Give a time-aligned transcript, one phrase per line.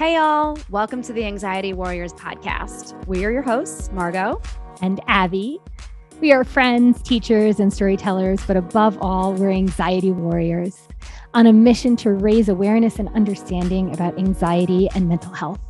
[0.00, 0.56] Hey, y'all.
[0.70, 3.06] Welcome to the Anxiety Warriors podcast.
[3.06, 4.40] We are your hosts, Margot
[4.80, 5.60] and Abby.
[6.22, 10.88] We are friends, teachers, and storytellers, but above all, we're anxiety warriors
[11.34, 15.60] on a mission to raise awareness and understanding about anxiety and mental health.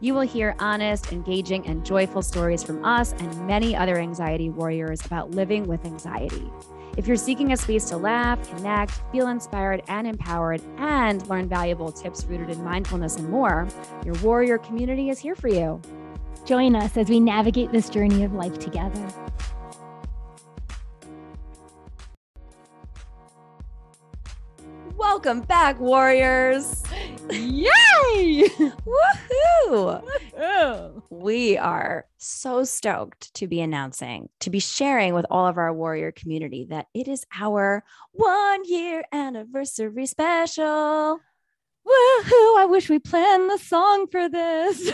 [0.00, 5.06] You will hear honest, engaging, and joyful stories from us and many other anxiety warriors
[5.06, 6.50] about living with anxiety.
[6.96, 11.92] If you're seeking a space to laugh, connect, feel inspired and empowered, and learn valuable
[11.92, 13.68] tips rooted in mindfulness and more,
[14.04, 15.80] your warrior community is here for you.
[16.46, 19.06] Join us as we navigate this journey of life together.
[25.08, 26.82] Welcome back, warriors.
[27.30, 28.48] Yay!
[29.68, 31.02] Woohoo!
[31.10, 36.10] We are so stoked to be announcing, to be sharing with all of our warrior
[36.10, 41.20] community that it is our one year anniversary special.
[41.86, 42.58] Woohoo!
[42.58, 44.92] I wish we planned the song for this.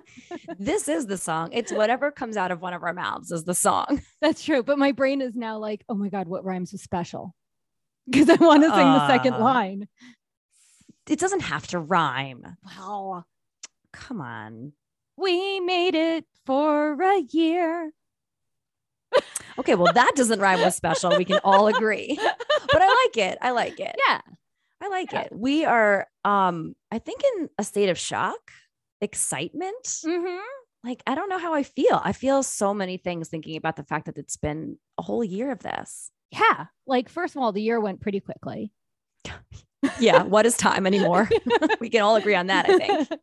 [0.58, 1.50] this is the song.
[1.52, 4.02] It's whatever comes out of one of our mouths is the song.
[4.22, 4.62] That's true.
[4.62, 7.34] But my brain is now like, oh my God, what rhymes with special?
[8.10, 9.40] Because I want to sing uh, the second uh.
[9.40, 9.88] line.
[11.08, 12.56] It doesn't have to rhyme.
[12.64, 13.24] Wow.
[13.92, 14.72] Come on.
[15.16, 17.92] We made it for a year.
[19.58, 21.16] okay, well, that doesn't rhyme with special.
[21.16, 22.18] We can all agree.
[22.70, 23.38] But I like it.
[23.40, 23.96] I like it.
[24.06, 24.20] Yeah.
[24.82, 25.22] I like yeah.
[25.22, 25.32] it.
[25.32, 28.50] We are um, I think in a state of shock,
[29.00, 29.84] excitement.
[29.84, 30.42] Mm-hmm.
[30.84, 32.00] Like, I don't know how I feel.
[32.04, 35.50] I feel so many things thinking about the fact that it's been a whole year
[35.50, 36.10] of this.
[36.30, 36.66] Yeah.
[36.86, 38.72] Like, first of all, the year went pretty quickly.
[40.00, 40.22] yeah.
[40.22, 41.28] What is time anymore?
[41.80, 43.20] we can all agree on that, I think.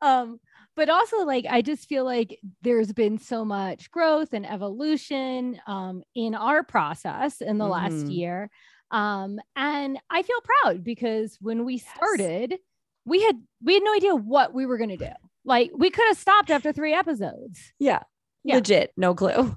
[0.00, 0.40] Um,
[0.74, 6.02] but also like i just feel like there's been so much growth and evolution um,
[6.14, 7.72] in our process in the mm-hmm.
[7.72, 8.50] last year
[8.90, 12.56] um, and i feel proud because when we started
[13.04, 15.12] we had we had no idea what we were going to do
[15.44, 18.02] like we could have stopped after three episodes yeah,
[18.44, 18.56] yeah.
[18.56, 19.56] legit no clue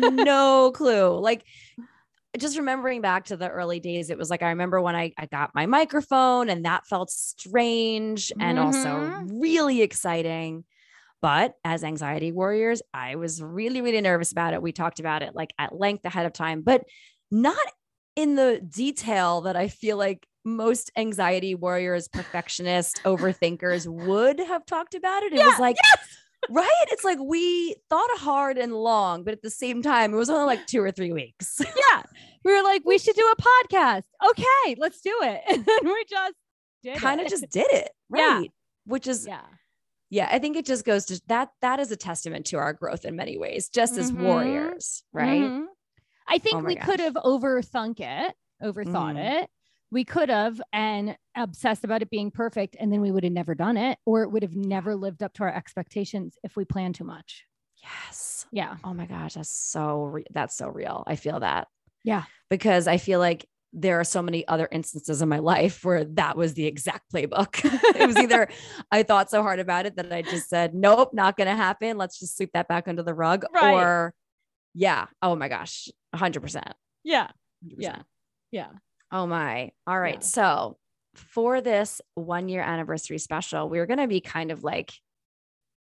[0.00, 1.44] no clue like
[2.38, 5.26] just remembering back to the early days, it was like I remember when I, I
[5.26, 8.66] got my microphone and that felt strange and mm-hmm.
[8.66, 10.64] also really exciting.
[11.22, 14.62] But as anxiety warriors, I was really, really nervous about it.
[14.62, 16.84] We talked about it like at length ahead of time, but
[17.30, 17.58] not
[18.16, 24.94] in the detail that I feel like most anxiety warriors, perfectionist, overthinkers would have talked
[24.94, 25.34] about it.
[25.34, 26.08] It yeah, was like, yes
[26.48, 26.84] right?
[26.88, 30.46] It's like we thought hard and long, but at the same time, it was only
[30.46, 31.60] like two or three weeks.
[31.92, 32.02] yeah.
[32.44, 34.04] We were like, we should do a podcast.
[34.30, 35.42] Okay, let's do it.
[35.80, 37.90] And we just kind of just did it.
[38.08, 38.42] Right.
[38.42, 38.48] Yeah.
[38.86, 39.42] Which is, yeah.
[40.08, 41.50] Yeah, I think it just goes to that.
[41.62, 44.24] That is a testament to our growth in many ways, just as mm-hmm.
[44.24, 45.42] warriors, right?
[45.42, 45.66] Mm-hmm.
[46.26, 46.86] I think oh we gosh.
[46.86, 49.42] could have overthunk it, overthought mm.
[49.42, 49.50] it,
[49.90, 53.54] we could have and obsessed about it being perfect and then we would have never
[53.54, 56.94] done it or it would have never lived up to our expectations if we planned
[56.94, 57.44] too much
[57.82, 61.68] yes yeah oh my gosh that's so re- that's so real i feel that
[62.04, 66.04] yeah because i feel like there are so many other instances in my life where
[66.04, 67.60] that was the exact playbook.
[67.96, 68.48] it was either
[68.90, 71.96] I thought so hard about it that I just said, nope, not going to happen.
[71.96, 73.44] Let's just sweep that back under the rug.
[73.54, 73.74] Right.
[73.74, 74.12] Or,
[74.74, 76.60] yeah, oh my gosh, 100%.
[77.04, 77.28] Yeah.
[77.64, 77.76] 100%.
[77.78, 78.02] Yeah.
[78.50, 78.70] Yeah.
[79.12, 79.72] Oh my.
[79.86, 80.14] All right.
[80.14, 80.20] Yeah.
[80.20, 80.76] So
[81.14, 84.92] for this one year anniversary special, we're going to be kind of like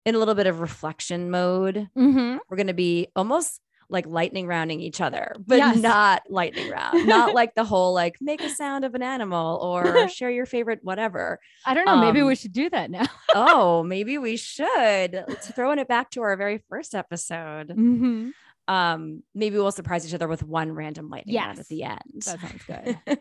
[0.04, 1.88] in a little bit of reflection mode.
[1.96, 2.38] Mm-hmm.
[2.48, 5.76] We're going to be almost like lightning rounding each other, but yes.
[5.76, 10.08] not lightning round, not like the whole like make a sound of an animal or
[10.08, 11.38] share your favorite whatever.
[11.66, 11.92] I don't know.
[11.92, 13.06] Um, maybe we should do that now.
[13.34, 15.24] oh, maybe we should.
[15.28, 17.68] Let's throwing it back to our very first episode.
[17.68, 18.30] Mm-hmm
[18.68, 21.58] um maybe we'll surprise each other with one random lightning yes.
[21.58, 22.98] at the end that sounds good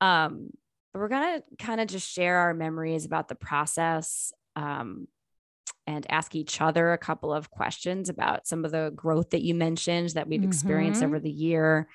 [0.00, 0.50] um
[0.92, 5.08] but we're gonna kind of just share our memories about the process um
[5.86, 9.54] and ask each other a couple of questions about some of the growth that you
[9.54, 11.08] mentioned that we've experienced mm-hmm.
[11.08, 11.88] over the year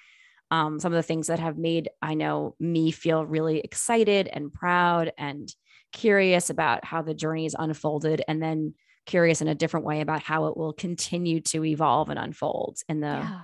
[0.51, 4.51] um, some of the things that have made i know me feel really excited and
[4.51, 5.53] proud and
[5.91, 8.73] curious about how the journey is unfolded and then
[9.09, 12.99] curious in a different way about how it will continue to evolve and unfold in
[12.99, 13.41] the yeah.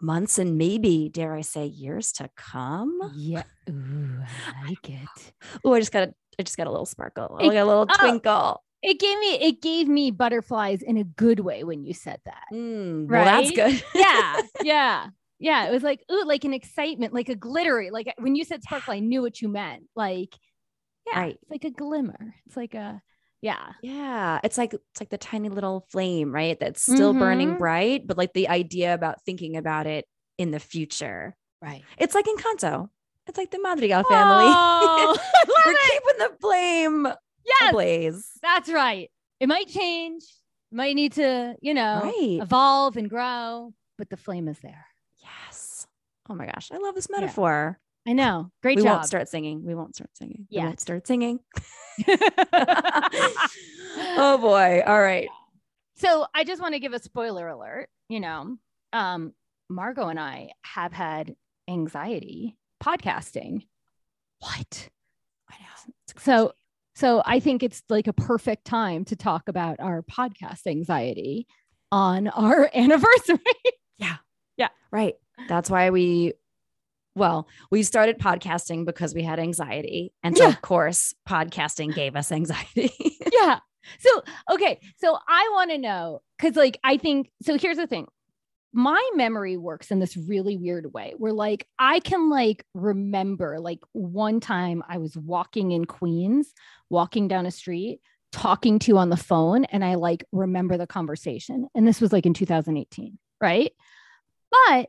[0.00, 2.98] months and maybe dare I say years to come.
[3.14, 3.42] Yeah.
[3.68, 5.32] Ooh, I like it.
[5.62, 7.86] Oh, I just got a I just got a little sparkle, it, like a little
[7.88, 8.62] oh, twinkle.
[8.82, 12.44] It gave me it gave me butterflies in a good way when you said that.
[12.52, 13.24] Mm, right?
[13.24, 13.84] Well, that's good.
[13.94, 14.40] yeah.
[14.62, 15.06] Yeah.
[15.38, 15.66] Yeah.
[15.66, 17.90] It was like, ooh, like an excitement, like a glittery.
[17.90, 19.84] Like when you said sparkle, I knew what you meant.
[19.94, 20.34] Like,
[21.06, 21.38] yeah, right.
[21.42, 22.34] it's like a glimmer.
[22.46, 23.02] It's like a
[23.44, 23.72] yeah.
[23.82, 24.40] Yeah.
[24.42, 26.58] It's like it's like the tiny little flame, right?
[26.58, 27.18] That's still mm-hmm.
[27.18, 30.06] burning bright, but like the idea about thinking about it
[30.38, 31.36] in the future.
[31.60, 31.82] Right.
[31.98, 32.88] It's like Encanto.
[33.26, 34.46] It's like the Madrigal family.
[34.56, 35.18] Oh,
[35.66, 35.78] We're it.
[35.90, 37.06] keeping the flame.
[37.44, 37.72] Yes.
[37.72, 38.30] Blaze.
[38.40, 39.10] That's right.
[39.40, 40.24] It might change,
[40.72, 42.40] might need to, you know, Right.
[42.40, 44.86] evolve and grow, but the flame is there.
[45.22, 45.86] Yes.
[46.30, 46.70] Oh my gosh.
[46.72, 47.78] I love this metaphor.
[48.06, 48.50] I know.
[48.62, 48.90] Great we job.
[48.90, 49.64] We won't start singing.
[49.64, 50.46] We won't start singing.
[50.50, 51.40] We won't start singing.
[53.98, 54.82] oh boy.
[54.86, 55.28] All right.
[55.96, 57.88] so I just want to give a spoiler alert.
[58.08, 58.56] You know,
[58.92, 59.32] um,
[59.70, 61.34] Margot and I have had
[61.68, 63.66] anxiety podcasting.
[64.40, 64.88] What?
[65.50, 65.92] I know.
[66.18, 66.52] So,
[66.94, 71.46] so I think it's like a perfect time to talk about our podcast anxiety
[71.90, 73.38] on our anniversary.
[73.98, 74.16] Yeah.
[74.56, 74.68] Yeah.
[74.92, 75.14] Right.
[75.48, 76.34] That's why we
[77.14, 80.12] well, we started podcasting because we had anxiety.
[80.22, 80.48] And so Yeah.
[80.50, 82.92] of course, podcasting gave us anxiety.
[83.32, 83.58] yeah.
[83.98, 84.22] So,
[84.52, 84.80] okay.
[84.96, 87.58] So I want to know because, like, I think so.
[87.58, 88.06] Here's the thing
[88.72, 93.78] my memory works in this really weird way where, like, I can, like, remember, like,
[93.92, 96.52] one time I was walking in Queens,
[96.90, 98.00] walking down a street,
[98.32, 101.68] talking to you on the phone, and I, like, remember the conversation.
[101.74, 103.70] And this was like in 2018, right?
[104.50, 104.88] But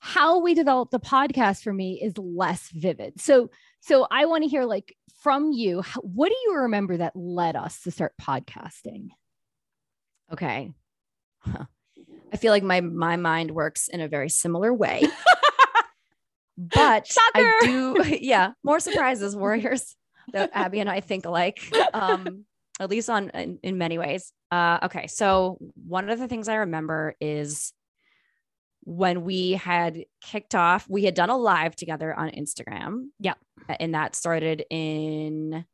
[0.00, 3.20] how we developed the podcast for me is less vivid.
[3.20, 3.50] So,
[3.80, 7.82] so I want to hear like from you, what do you remember that led us
[7.82, 9.10] to start podcasting?
[10.32, 10.72] okay.
[11.40, 11.64] Huh.
[12.32, 15.06] I feel like my my mind works in a very similar way.
[16.58, 19.96] but I do yeah, more surprises, warriors.
[20.32, 21.60] That Abby and I think alike.
[21.92, 22.44] Um,
[22.78, 24.32] at least on in, in many ways.
[24.50, 27.72] Uh okay, so one of the things I remember is
[28.90, 33.04] when we had kicked off, we had done a live together on Instagram.
[33.20, 33.34] Yeah.
[33.78, 35.64] And that started in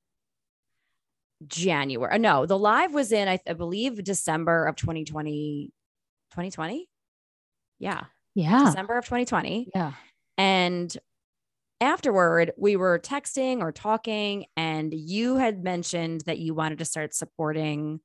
[1.47, 2.13] January.
[2.13, 5.71] uh, No, the live was in, I, I believe, December of 2020.
[6.33, 6.89] 2020?
[7.79, 8.05] Yeah.
[8.35, 8.65] Yeah.
[8.67, 9.71] December of 2020.
[9.75, 9.93] Yeah.
[10.37, 10.95] And
[11.81, 17.15] afterward, we were texting or talking, and you had mentioned that you wanted to start
[17.15, 18.01] supporting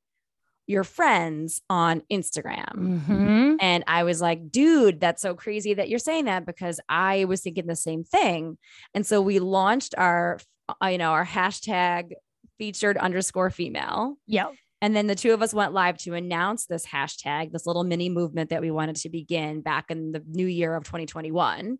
[0.72, 3.02] your friends on Instagram.
[3.06, 3.58] Mhm.
[3.60, 7.42] And I was like, dude, that's so crazy that you're saying that because I was
[7.42, 8.58] thinking the same thing.
[8.96, 10.40] And so we launched our,
[10.82, 12.14] uh, you know, our hashtag
[12.58, 14.16] featured underscore female.
[14.28, 14.54] Yep.
[14.84, 18.10] And then the two of us went live to announce this hashtag, this little mini
[18.10, 21.78] movement that we wanted to begin back in the new year of 2021.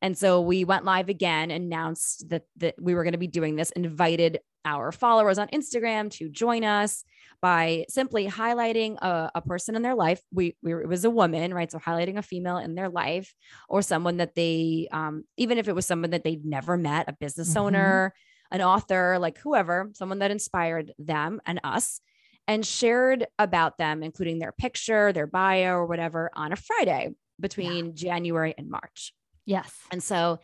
[0.00, 3.56] And so we went live again, announced that, that we were going to be doing
[3.56, 7.04] this, invited our followers on Instagram to join us
[7.40, 10.20] by simply highlighting a, a person in their life.
[10.32, 11.70] We, we were- it was a woman, right?
[11.70, 13.34] So highlighting a female in their life
[13.68, 17.12] or someone that they, um, even if it was someone that they'd never met, a
[17.12, 17.60] business Mhm.
[17.60, 18.14] owner,
[18.50, 22.00] an author, like whoever, someone that inspired them and us
[22.46, 27.94] and shared about them, including their picture, their bio, or whatever, on a Friday between
[27.94, 29.12] January and March.
[29.48, 29.74] Yes.
[29.90, 30.40] And so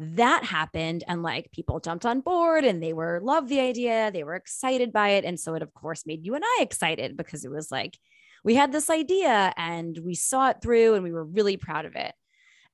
[0.00, 4.24] that happened, and like people jumped on board and they were loved the idea, they
[4.24, 5.24] were excited by it.
[5.24, 7.96] And so it, of course, made you and I excited because it was like
[8.42, 11.94] we had this idea and we saw it through and we were really proud of
[11.94, 12.12] it.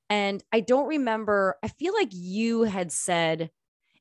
[0.09, 3.51] And I don't remember, I feel like you had said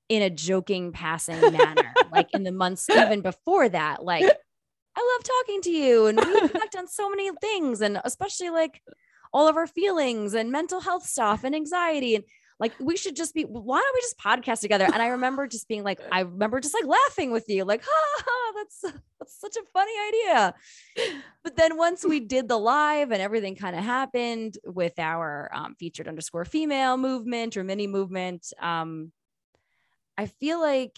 [0.07, 5.23] in a joking, passing manner, like in the months even before that, like, I love
[5.25, 8.81] talking to you and we reflect on so many things and especially like
[9.33, 12.23] all of our feelings and mental health stuff and anxiety and
[12.59, 14.85] like we should just be why don't we just podcast together?
[14.85, 18.23] And i remember just being like i remember just like laughing with you like ha,
[18.25, 18.81] ha that's
[19.19, 20.55] that's such a funny idea.
[21.43, 25.75] But then once we did the live and everything kind of happened with our um,
[25.75, 29.11] featured underscore female movement or mini movement um
[30.17, 30.97] i feel like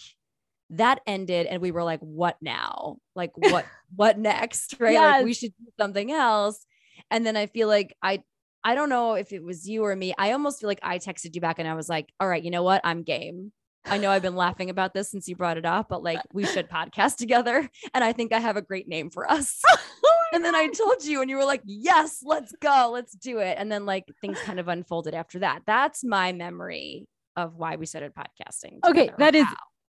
[0.71, 2.97] that ended and we were like what now?
[3.15, 3.65] Like what
[3.95, 4.95] what next right?
[4.95, 6.65] Like we should do something else
[7.11, 8.21] and then i feel like i
[8.63, 11.35] i don't know if it was you or me i almost feel like i texted
[11.35, 12.81] you back and i was like all right you know what?
[12.83, 13.51] I'm game.
[13.85, 16.45] I know i've been laughing about this since you brought it up but like we
[16.45, 19.61] should podcast together and i think i have a great name for us.
[20.31, 23.39] Oh and then i told you and you were like yes let's go let's do
[23.39, 23.55] it.
[23.57, 25.63] And then like things kind of unfolded after that.
[25.65, 29.47] That's my memory of why we started podcasting Okay, together, or that is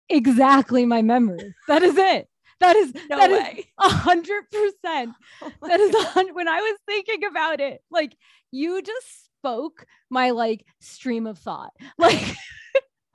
[0.08, 1.54] exactly my memory.
[1.66, 2.28] That is it.
[2.60, 5.14] That is no that is way a hundred percent.
[5.42, 8.16] Oh That is hun- when I was thinking about it, like
[8.50, 11.72] you just spoke my like stream of thought.
[11.98, 12.22] Like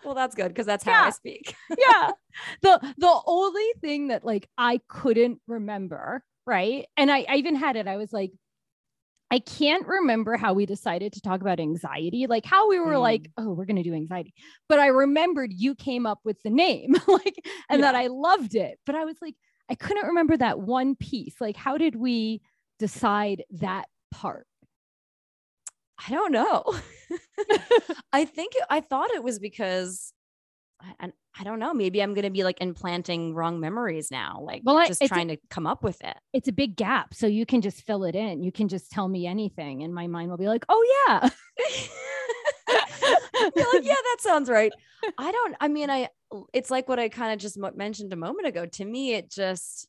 [0.05, 1.03] well that's good because that's how Yeah.
[1.05, 2.11] i speak yeah.
[2.61, 6.85] The the only thing that like I couldn't remember, right?
[6.97, 8.31] And I, I even had it, I was like,
[9.33, 13.01] I can't remember how we decided to talk about anxiety, like how we were Mm.
[13.01, 14.31] like, oh, we're gonna do anxiety.
[14.69, 18.79] But I remembered you came up with the name, like, and that I loved it.
[18.85, 19.33] But I was like,
[19.71, 21.41] I couldn't remember that one piece.
[21.41, 22.41] Like, how did we
[22.77, 24.45] decide that part?
[26.05, 26.63] I don't know.
[28.13, 30.13] I think I thought it was because
[30.99, 34.61] and I don't know, maybe I'm going to be like implanting wrong memories now, like
[34.63, 36.15] Well, I- just trying to come up with it.
[36.33, 37.13] It's a big gap.
[37.13, 38.43] So you can just fill it in.
[38.43, 39.83] You can just tell me anything.
[39.83, 41.29] And my mind will be like, oh, yeah.
[43.55, 44.71] You're like, yeah, that sounds right.
[45.17, 46.09] I don't, I mean, I,
[46.53, 48.65] it's like what I kind of just mentioned a moment ago.
[48.65, 49.87] To me, it just,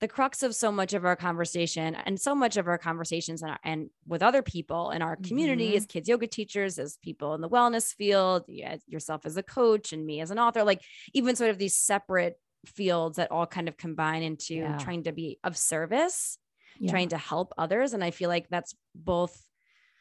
[0.00, 3.58] the crux of so much of our conversation and so much of our conversations and,
[3.64, 5.76] and with other people in our community Mhm.
[5.76, 9.92] as kids yoga teachers, as people in the wellness field, as yourself as a coach
[9.92, 10.82] and me as an author, like
[11.14, 14.78] even sort of these separate fields that all kind of combine into Yeah.
[14.78, 16.38] trying to be of service
[16.80, 16.90] Yeah.
[16.90, 19.44] trying to help others and i feel like that's both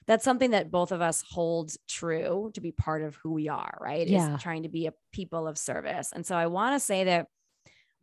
[0.07, 3.77] that's something that both of us hold true to be part of who we are
[3.81, 4.35] right Yeah.
[4.35, 7.27] is trying to be a people of service and so i want to say that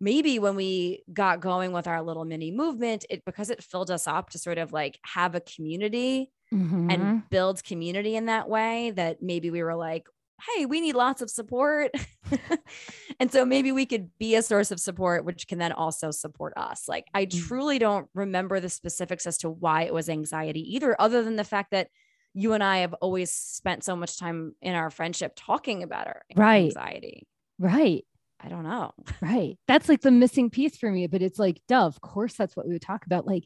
[0.04, 4.06] maybe when we got going with our little mini movement it because it filled us
[4.06, 6.92] up to sort of like have a community Mhm.
[6.92, 10.04] and build community in that way that maybe we were like
[10.48, 11.90] hey we need lots of support
[13.20, 16.52] and so maybe we could be a source of support which can then also support
[16.56, 17.46] us like i Mm.
[17.46, 21.44] truly don't remember the specifics as to why it was anxiety either other than the
[21.44, 21.88] fact that
[22.34, 26.22] you and i have always spent so much time in our friendship talking about our
[26.36, 26.64] Right.
[26.66, 27.26] anxiety
[27.58, 28.04] right.
[28.44, 29.56] I don't know Right.
[29.66, 31.06] That's like the missing piece for me.
[31.06, 33.26] But it's like, duh, of course, that's what we would talk about.
[33.26, 33.44] Like,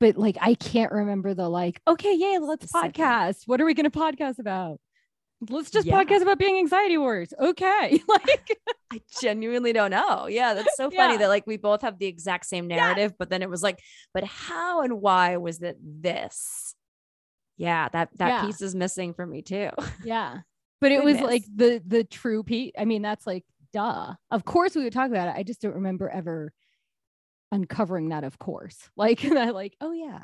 [0.00, 3.42] but like, I can't remember the like, okay, yeah, let's podcast.
[3.46, 4.80] What are we going to podcast about?
[5.48, 6.02] Let's just Yeah.
[6.02, 7.32] podcast about being anxiety wars.
[7.38, 8.00] Okay.
[8.08, 8.58] Like,
[8.92, 11.18] i genuinely don't know yeah that's so funny Yeah.
[11.20, 13.78] that like we both have the exact same narrative but then it was like
[14.12, 16.74] but how and why was it this
[17.56, 18.44] yeah that that Yeah.
[18.44, 19.70] piece is missing for me too
[20.04, 20.40] yeah.
[20.82, 22.72] But it was like the the true piece.
[22.76, 24.14] I mean, that's like, duh.
[24.30, 25.34] Of course we would talk about it.
[25.36, 26.52] I just don't remember ever
[27.50, 28.78] uncovering that, of course.
[28.96, 30.20] Like that, like, oh yeah.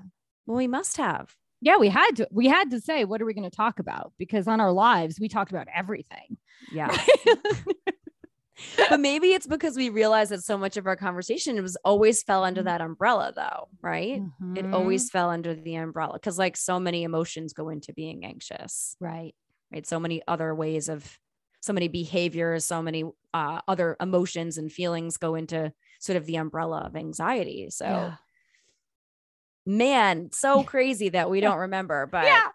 [0.46, 3.34] well we must have Yeah, we had to we had to say, what are we
[3.34, 4.12] going to talk about?
[4.18, 6.36] Because on our lives, we talked about everything.
[6.72, 6.96] yeah
[8.90, 12.42] but maybe it's because we realized that so much of our conversation was always fell
[12.42, 14.20] under that umbrella though right
[14.56, 14.74] it Mhm.
[14.74, 19.32] always fell under the umbrella because like so many emotions go into being anxious right.
[19.72, 21.18] right so many other ways of
[21.60, 26.36] so many behaviors so many uh, other emotions and feelings go into sort of the
[26.36, 28.14] umbrella of anxiety so Yeah.
[29.66, 32.48] man so crazy that we don't remember but yeah.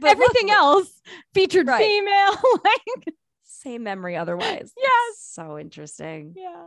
[0.00, 1.02] but Everything look, else
[1.34, 1.84] featured Right.
[1.84, 2.36] female.
[2.64, 5.16] like, same memory otherwise Yes.
[5.18, 6.64] so interesting yeah.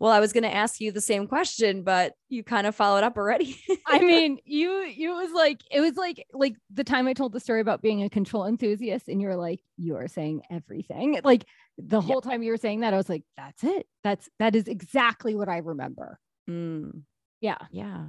[0.00, 3.04] Well i was going to ask you the same question but you kind of followed
[3.04, 7.12] up already I mean, you you was like it was like like the time I
[7.12, 11.20] told the story about being a control enthusiast, and you're like, you are saying everything.
[11.22, 11.44] Like
[11.78, 13.86] the whole time you were saying that, I was like, that's it.
[14.02, 16.18] That's that is exactly what I remember.
[16.50, 17.02] Mm,
[17.40, 17.58] Yeah.
[17.70, 18.06] yeah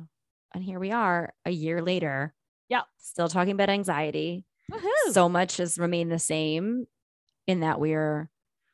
[0.54, 2.34] and here we are a year later
[2.70, 2.82] Yeah.
[2.98, 5.12] still talking about anxiety Woohoo.
[5.12, 6.86] so much has remained the same
[7.48, 8.30] in that we're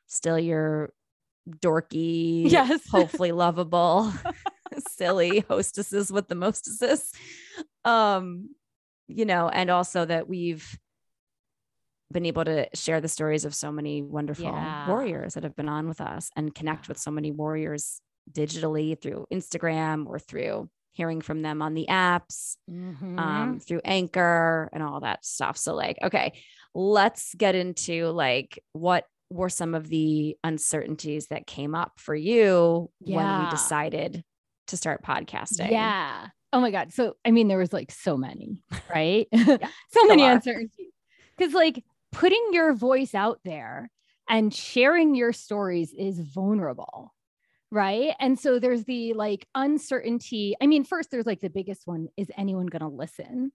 [0.06, 0.92] still your
[1.48, 2.80] dorky, Yes.
[2.90, 4.12] hopefully lovable,
[4.78, 7.12] silly hostesses with the mostesses.
[7.84, 8.50] Um,
[9.08, 10.78] you know, and also that we've
[12.12, 14.86] been able to share the stories of so many wonderful Yeah.
[14.86, 19.26] warriors that have been on with us and connect with so many warriors digitally through
[19.32, 23.18] Instagram or through hearing from them on the apps Mhm.
[23.18, 25.56] um, through Anchor and all that stuff.
[25.56, 26.32] So, like, okay,
[26.74, 32.90] let's get into like what were some of the uncertainties that came up for you
[33.00, 34.24] when we decided
[34.68, 35.70] to start podcasting?
[35.70, 36.28] Yeah.
[36.52, 36.92] Oh my God.
[36.92, 38.62] So, I mean, there was like so many,
[38.94, 39.26] right?
[39.34, 40.32] so many are.
[40.32, 40.92] uncertainties.
[41.36, 43.90] Because, like, putting your voice out there
[44.28, 47.14] and sharing your stories is vulnerable,
[47.70, 48.14] right?
[48.20, 50.54] And so there's the like uncertainty.
[50.60, 53.52] I mean, first, there's like the biggest one is anyone going to listen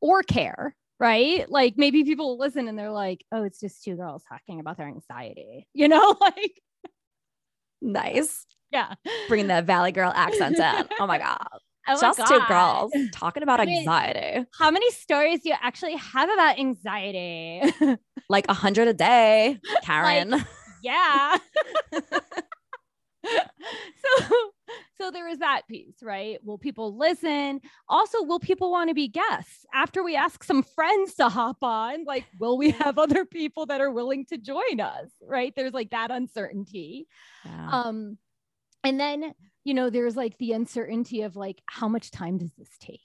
[0.00, 0.76] or care?
[1.00, 1.50] Right.
[1.50, 4.86] Like maybe people listen and they're like, oh, it's just two girls talking about their
[4.86, 6.14] anxiety, you know?
[6.20, 6.52] Like,
[7.82, 8.44] Nice.
[8.70, 8.92] yeah.
[9.28, 10.88] Bringing that Valley Girl accent in.
[11.00, 11.38] Oh my God.
[11.88, 14.44] Oh my Just two girls talking about I mean- anxiety.
[14.58, 17.62] How many stories do you actually have about anxiety?
[18.28, 20.44] Like a hundred a day, Karen.
[20.82, 21.38] yeah.
[21.94, 22.02] so
[25.00, 26.38] so there is that piece, right?
[26.44, 27.60] Will people listen?
[27.88, 32.04] Also, will people want to be guests after we ask some friends to hop on?
[32.04, 35.08] Like, will we have other people that are willing to join us?
[35.22, 35.54] Right?
[35.56, 37.06] There's like that uncertainty.
[37.44, 37.68] Yeah.
[37.70, 38.18] Um,
[38.84, 42.70] and then you know, there's like the uncertainty of like how much time does this
[42.80, 43.00] take?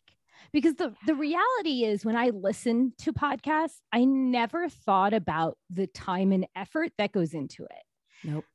[0.51, 5.87] Because the the reality is when I listen to podcasts, I never thought about the
[5.87, 7.83] time and effort that goes into it.
[8.23, 8.45] nope.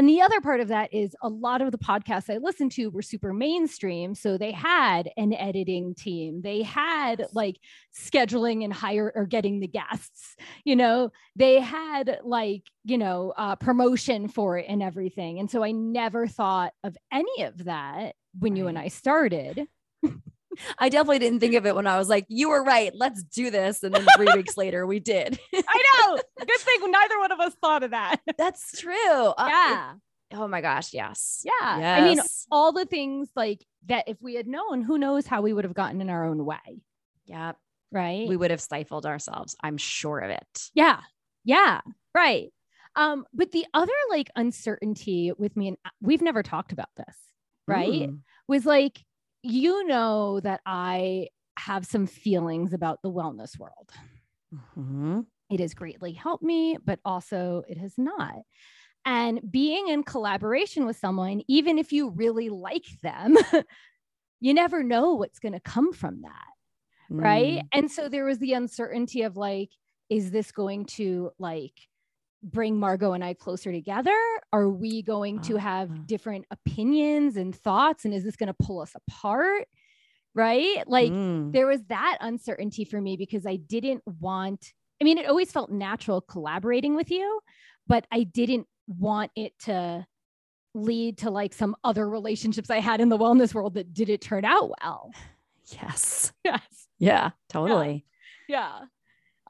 [0.00, 2.86] And the other part of that is a lot of the podcasts I listened to
[2.86, 4.14] were super mainstream.
[4.14, 7.60] So they had an editing team, they had like
[7.94, 13.56] scheduling and hire or getting the guests, you know, they had like, you know, uh,
[13.56, 15.38] promotion for it and everything.
[15.38, 18.58] And so I never thought of any of that when right.
[18.58, 19.68] you and I started.
[20.78, 22.92] I definitely didn't think of it when I was like, you were right.
[22.94, 23.82] Let's do this.
[23.82, 25.38] And then three weeks later, we did.
[25.54, 26.18] I know.
[26.38, 28.16] Good thing neither one of us thought of that.
[28.38, 28.94] That's true.
[29.26, 29.92] Uh, yeah.
[30.32, 30.92] Uh, oh my gosh.
[30.92, 31.42] Yes.
[31.44, 31.78] Yeah.
[31.78, 32.00] Yes.
[32.00, 35.52] I mean, all the things like that, if we had known, who knows how we
[35.52, 36.82] would have gotten in our own way.
[37.26, 37.52] Yeah.
[37.92, 38.28] Right.
[38.28, 39.56] We would have stifled ourselves.
[39.62, 40.70] I'm sure of it.
[40.74, 41.00] Yeah.
[41.44, 41.80] Yeah.
[42.14, 42.52] Right.
[42.96, 47.16] Um, but the other like uncertainty with me, and uh, we've never talked about this,
[47.66, 48.10] right?
[48.10, 48.18] Mm.
[48.48, 49.00] Was like,
[49.42, 51.28] you know that I
[51.58, 53.90] have some feelings about the wellness world.
[54.54, 55.20] Mm-hmm.
[55.50, 58.38] It has greatly helped me, but also it has not.
[59.04, 63.36] And being in collaboration with someone, even if you really like them,
[64.40, 67.12] you never know what's going to come from that.
[67.12, 67.22] Mm.
[67.22, 67.62] Right.
[67.72, 69.70] And so there was the uncertainty of like,
[70.08, 71.74] is this going to like
[72.42, 74.16] bring Margot and I closer together?
[74.52, 76.02] Are we going to have uh-huh.
[76.06, 78.04] different opinions and thoughts?
[78.04, 79.68] And is this going to pull us apart?
[80.34, 80.86] Right.
[80.86, 81.52] Like mm.
[81.52, 85.70] there was that uncertainty for me because I didn't want, I mean, it always felt
[85.70, 87.40] natural collaborating with you,
[87.86, 90.06] but I didn't want it to
[90.74, 94.44] lead to like some other relationships I had in the wellness world that didn't turn
[94.44, 95.12] out well.
[95.82, 96.32] Yes.
[96.44, 96.88] Yes.
[96.98, 98.04] Yeah, totally.
[98.48, 98.80] Yeah.
[98.80, 98.86] yeah.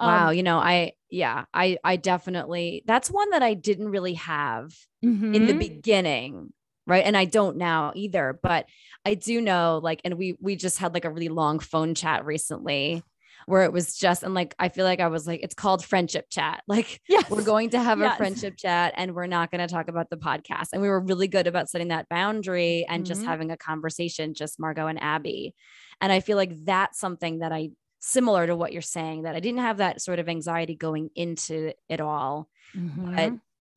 [0.00, 4.14] Wow, um, you know, I yeah, I I definitely that's one that I didn't really
[4.14, 5.35] have mm-hmm.
[5.35, 5.59] in the mm-hmm.
[5.59, 6.52] beginning,
[6.87, 7.04] right?
[7.04, 8.66] And I don't now either, but
[9.04, 12.25] I do know like and we we just had like a really long phone chat
[12.25, 13.02] recently
[13.47, 16.26] where it was just and like I feel like I was like it's called friendship
[16.30, 16.62] chat.
[16.69, 17.28] Like yes.
[17.28, 18.14] we're going to have yes.
[18.14, 20.69] a friendship chat and we're not going to talk about the podcast.
[20.73, 23.09] And we were really good about setting that boundary and mm-hmm.
[23.09, 25.54] just having a conversation just Margot and Abby.
[26.00, 29.40] And I feel like that's something that I similar to what you're saying that I
[29.40, 32.49] didn't have that sort of anxiety going into it all.
[32.76, 33.14] Mm-hmm.
[33.14, 33.33] But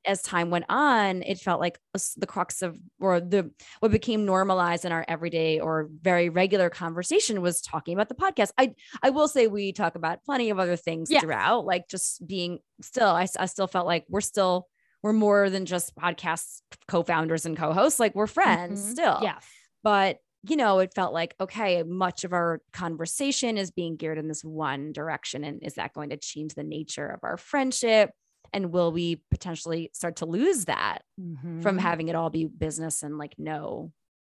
[0.06, 1.80] as time went on, it felt like
[2.18, 7.42] the crux of or the what became normalized in our everyday or very regular conversation
[7.42, 8.52] was talking about the podcast.
[8.58, 11.22] I I will say we talk about plenty of other things yes.
[11.22, 13.08] throughout, like just being still.
[13.08, 14.68] I, I still felt like we're still
[15.02, 18.00] we're more than just podcast co-founders and co-hosts.
[18.00, 18.92] Like we're friends mm-hmm.
[18.92, 19.20] still.
[19.22, 19.40] Yeah.
[19.84, 24.28] But you know, it felt like, okay, much of our conversation is being geared in
[24.28, 25.44] this one direction.
[25.44, 28.12] And is that going to change the nature of our friendship?
[28.52, 31.62] And will we potentially start to lose that mm-hmm.
[31.62, 33.92] from having it all be business and like no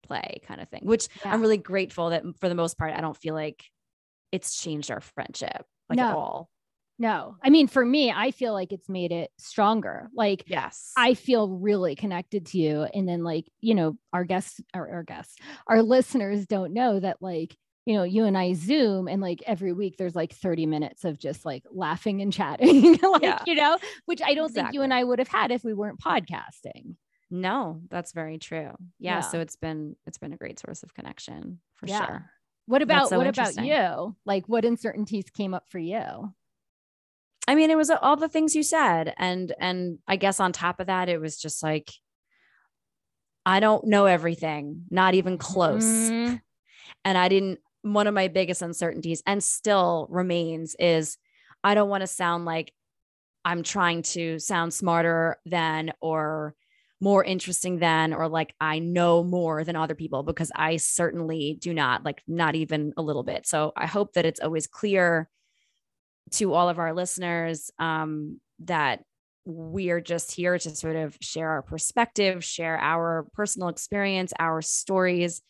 [0.06, 0.82] play kind of thing?
[0.84, 1.34] Which yeah.
[1.34, 3.64] I'm really grateful that for the most part, I don't feel like
[4.32, 6.08] it's changed our friendship like no.
[6.08, 6.50] at all.
[6.98, 10.10] No, I mean, for me, I feel like it's made it stronger.
[10.16, 12.84] Like, yes, I feel really connected to you.
[12.84, 15.36] And then, like, you know, our guests, our, our guests,
[15.68, 19.72] our listeners don't know that, like, you know, you and I Zoom and like every
[19.72, 23.44] week there's like 30 minutes of just like laughing and chatting, like, yeah.
[23.46, 24.62] you know, which I don't exactly.
[24.64, 26.96] think you and I would have had if we weren't podcasting.
[27.30, 28.72] No, that's very true.
[29.00, 29.20] Yeah, yeah.
[29.20, 32.06] So it's been, it's been a great source of connection for yeah.
[32.06, 32.32] sure.
[32.68, 34.16] What about, so what about you?
[34.26, 36.34] Like, what uncertainties came up for you?
[37.48, 39.14] I mean, it was all the things you said.
[39.18, 41.92] And, and I guess on top of that, it was just like,
[43.46, 45.86] I don't know everything, not even close.
[45.86, 46.36] Mm-hmm.
[47.04, 51.18] And I didn't, one of my biggest uncertainties and still remains is
[51.64, 52.74] I don't want to sound like
[53.44, 56.56] I'm trying to sound smarter than or
[57.00, 61.72] more interesting than or like I know more than other people because I certainly do
[61.72, 63.46] not, like, not even a little bit.
[63.46, 65.30] So I hope that it's always clear
[66.32, 69.04] to all of our listeners um, that
[69.46, 74.62] we are just here to sort of share our perspective, share our personal experience, our
[74.62, 75.42] stories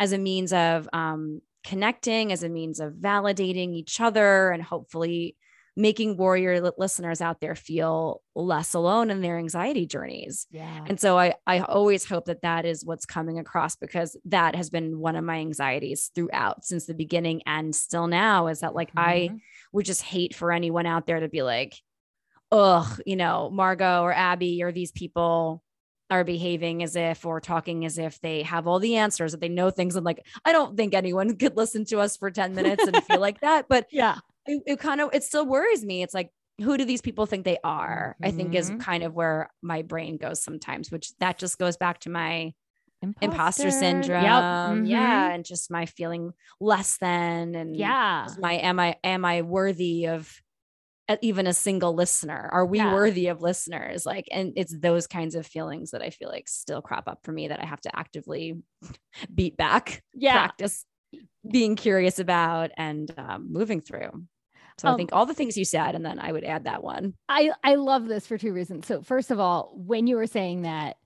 [0.00, 5.36] as a means of um, connecting, as a means of validating each other, and hopefully
[5.76, 10.46] making warrior listeners out there feel less alone in their anxiety journeys.
[10.50, 10.84] Yeah.
[10.86, 14.70] And so I I always hope that that is what's coming across because that has
[14.70, 18.88] been one of my anxieties throughout since the beginning and still now is that like
[18.94, 18.98] mm-hmm.
[19.00, 19.30] I
[19.72, 21.74] would just hate for anyone out there to be like,
[22.50, 25.62] ugh, you know, Margot or Abby or these people
[26.08, 29.48] are behaving as if or talking as if they have all the answers that they
[29.48, 32.86] know things and like i don't think anyone could listen to us for 10 minutes
[32.86, 36.14] and feel like that but yeah it, it, kind of it still worries me it's
[36.14, 36.30] like
[36.60, 38.28] who do these people think they are mm-hmm.
[38.28, 38.80] i think is mm-hmm.
[38.80, 42.52] kind of where my brain goes sometimes which that just goes back to my
[43.02, 44.42] imposter, imposter syndrome yep.
[44.42, 44.84] mm-hmm.
[44.86, 50.06] yeah and just my feeling less than and yeah my am i am i worthy
[50.06, 50.40] of
[51.22, 52.48] even a single listener?
[52.52, 52.92] Are we Yeah.
[52.92, 54.04] worthy of listeners?
[54.04, 57.32] Like, and it's those kinds of feelings that I feel like still crop up for
[57.32, 58.60] me that I have to actively
[59.34, 60.32] beat back, Yeah.
[60.32, 60.84] practice
[61.48, 64.26] being curious about and um, moving through.
[64.78, 66.82] So I Um, think all the things you said, and then I would add that
[66.82, 67.14] one.
[67.28, 68.86] I I love this for two reasons.
[68.86, 70.96] So first of all, when you were saying that,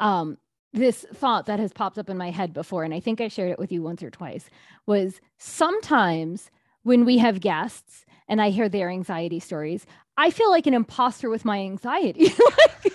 [0.00, 0.38] um,
[0.72, 3.50] this thought that has popped up in my head before, and I think I shared
[3.50, 4.48] it with you once or twice,
[4.86, 6.50] was sometimes
[6.82, 11.28] when we have guests and I hear their anxiety stories, I feel like an imposter
[11.30, 12.24] with my anxiety.
[12.58, 12.92] like,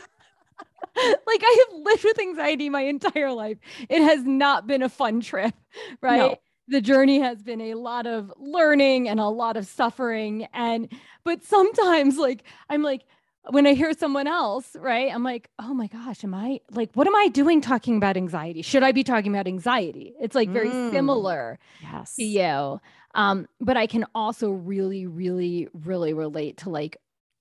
[0.95, 3.57] like I have lived with anxiety my entire life.
[3.89, 5.53] It has not been a fun trip,
[6.01, 6.17] right?
[6.17, 6.36] No.
[6.67, 10.47] The journey has been a lot of learning and a lot of suffering.
[10.54, 10.91] And,
[11.23, 13.04] but sometimes, like, I'm like,
[13.49, 17.08] when I hear someone else, right, I'm like, oh my gosh, am I like, what
[17.08, 18.62] am I doing talking about anxiety?
[18.62, 20.13] Should I be talking about anxiety?
[20.21, 20.91] It's like very Mm.
[20.91, 22.15] similar Yes.
[22.15, 22.80] to you.
[23.15, 26.95] Um, but I can also really, really, really relate to like,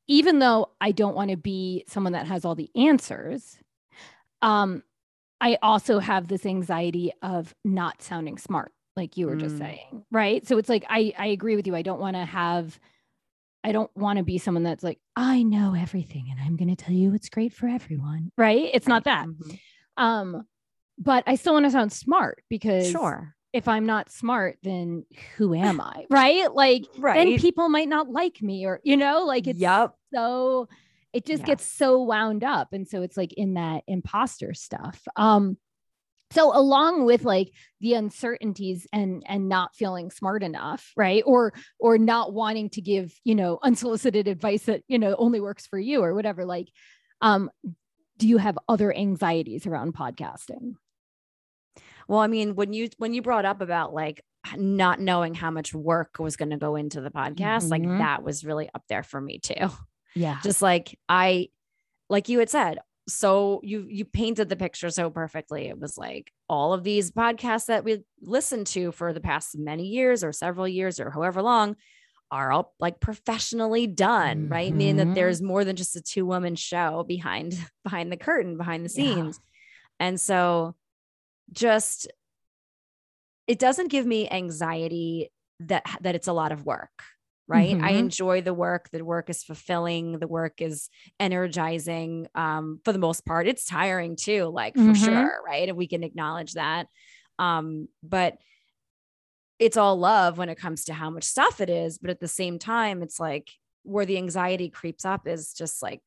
[0.08, 3.60] even though I don't want to be someone that has all the answers,
[4.42, 4.82] um,
[5.40, 9.58] I also have this anxiety of not sounding smart, like you were just Mm.
[9.58, 10.46] saying, right?
[10.46, 11.74] So it's like I I agree with you.
[11.74, 12.78] I don't want to have
[13.64, 16.84] I don't want to be someone that's like, I know everything and I'm going to
[16.84, 18.68] tell you it's great for everyone, right?
[18.74, 19.28] It's not that.
[19.28, 19.58] Mhm.
[19.96, 20.46] Um,
[20.98, 23.36] but I still want to sound smart because Sure.
[23.52, 26.06] if I'm not smart, then who am I?
[26.10, 26.52] Right?
[26.52, 27.14] Like Right.
[27.24, 29.96] then people might not like me or you know, like it's Yup.
[30.12, 30.68] so
[31.12, 31.46] it just Yeah.
[31.46, 32.72] gets so wound up.
[32.72, 35.06] And so it's like in that imposter stuff.
[35.14, 35.56] Um
[36.32, 41.98] so along with like the uncertainties and and not feeling smart enough right or or
[41.98, 46.02] not wanting to give you know unsolicited advice that you know only works for you
[46.02, 46.68] or whatever like
[47.20, 47.50] um
[48.18, 50.74] do you have other anxieties around podcasting
[52.08, 54.20] Well, I mean, when you when you brought up about like
[54.56, 57.98] not knowing how much work was going to go into the podcast, like Mhm.
[57.98, 59.68] that was really up there for me too.
[60.14, 61.48] yeah Just like I
[62.10, 65.66] like you had said, so you you painted the picture so perfectly.
[65.68, 69.86] It was like all of these podcasts that we listened to for the past many
[69.88, 71.76] years or several years or however long
[72.30, 74.72] are all like professionally done, right?
[74.72, 74.98] Meaning Mhm.
[74.98, 77.52] that there's more than just a two woman show behind
[77.84, 79.04] behind the curtain, behind the Yeah.
[79.04, 79.40] scenes.
[80.00, 80.74] And so
[81.52, 82.08] just
[83.46, 87.02] it doesn't give me anxiety that that it's a lot of work
[87.52, 87.76] right?
[87.82, 88.02] I Mhm.
[88.04, 88.90] enjoy the work.
[88.90, 90.18] The work is fulfilling.
[90.20, 90.88] The work is
[91.20, 93.46] energizing um for the most part.
[93.48, 94.94] It's tiring too like for Mhm.
[94.94, 95.68] sure right?
[95.68, 96.88] And we can acknowledge that.
[97.38, 98.38] Um but
[99.58, 102.28] it's all love when it comes to how much stuff it is but at the
[102.28, 103.50] same time it's like
[103.82, 106.00] where the anxiety creeps up is just like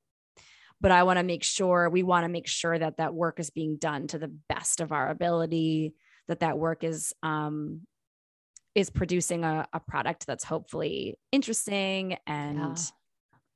[0.82, 3.50] but i want to make sure we want to make sure that that work is
[3.50, 5.94] being done to the best of our ability
[6.28, 7.82] that that work is um
[8.76, 12.78] is producing a, a product that's hopefully interesting and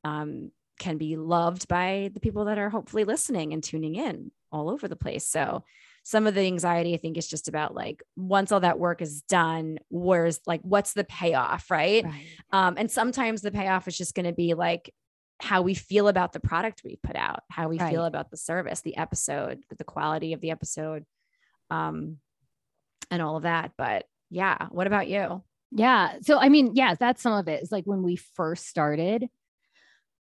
[0.04, 4.70] um can be loved by the people that are hopefully listening and tuning in all
[4.70, 5.28] over the place.
[5.28, 5.64] So
[6.04, 9.22] some of the anxiety i think is just about like once all that work is
[9.24, 12.06] done where's like what's the payoff right?
[12.06, 12.26] Right.
[12.52, 14.92] Um, and sometimes the payoff is just going to be like
[15.42, 18.82] how we feel about the product we put out, how we feel about the service,
[18.82, 21.06] the episode, the quality of the episode,
[21.70, 22.18] um,
[23.10, 23.72] and all of that.
[23.78, 25.44] But yeah, what about you?
[25.72, 26.14] Yeah.
[26.22, 27.62] So, I mean, yeah, that's some of it.
[27.62, 29.28] It's like when we first started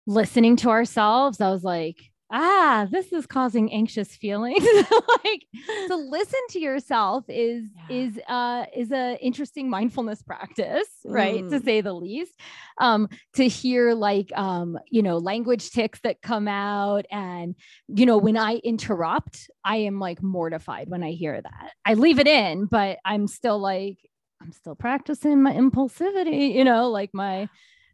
[0.07, 1.97] listening to ourselves, I was like,
[2.35, 4.63] ah, this is causing anxious feelings.
[5.25, 5.45] like
[5.87, 7.97] to listen to yourself is Yeah.
[7.97, 11.47] is uh is a interesting mindfulness practice, right?
[11.49, 11.63] To Mm.
[11.63, 12.39] say the least.
[12.79, 17.55] Um, to hear like um, you know, language tics that come out and
[17.87, 21.71] you know, when I interrupt, I am like mortified when I hear that.
[21.85, 23.97] I leave it in, but I'm still like,
[24.41, 27.49] I'm still practicing my impulsivity, you know, like my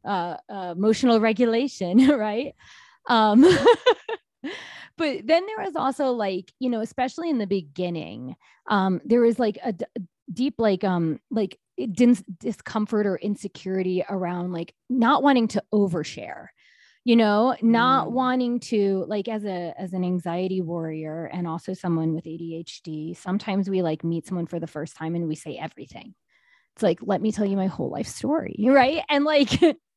[0.06, 2.56] uh, uh emotional regulation, right?
[3.10, 3.46] Um
[4.98, 8.36] but then there was also like, you know, especially in the beginning,
[8.70, 9.86] um there was like a, d-
[10.32, 16.48] deep like um like it dis- discomfort or insecurity around like not wanting to overshare
[17.04, 18.12] you know not Mm.
[18.12, 23.70] wanting to like as a as an anxiety warrior and also someone with ADHD sometimes
[23.70, 26.14] we like meet someone for the first time and we say everything
[26.76, 29.50] it's like let me tell you my whole life story right and like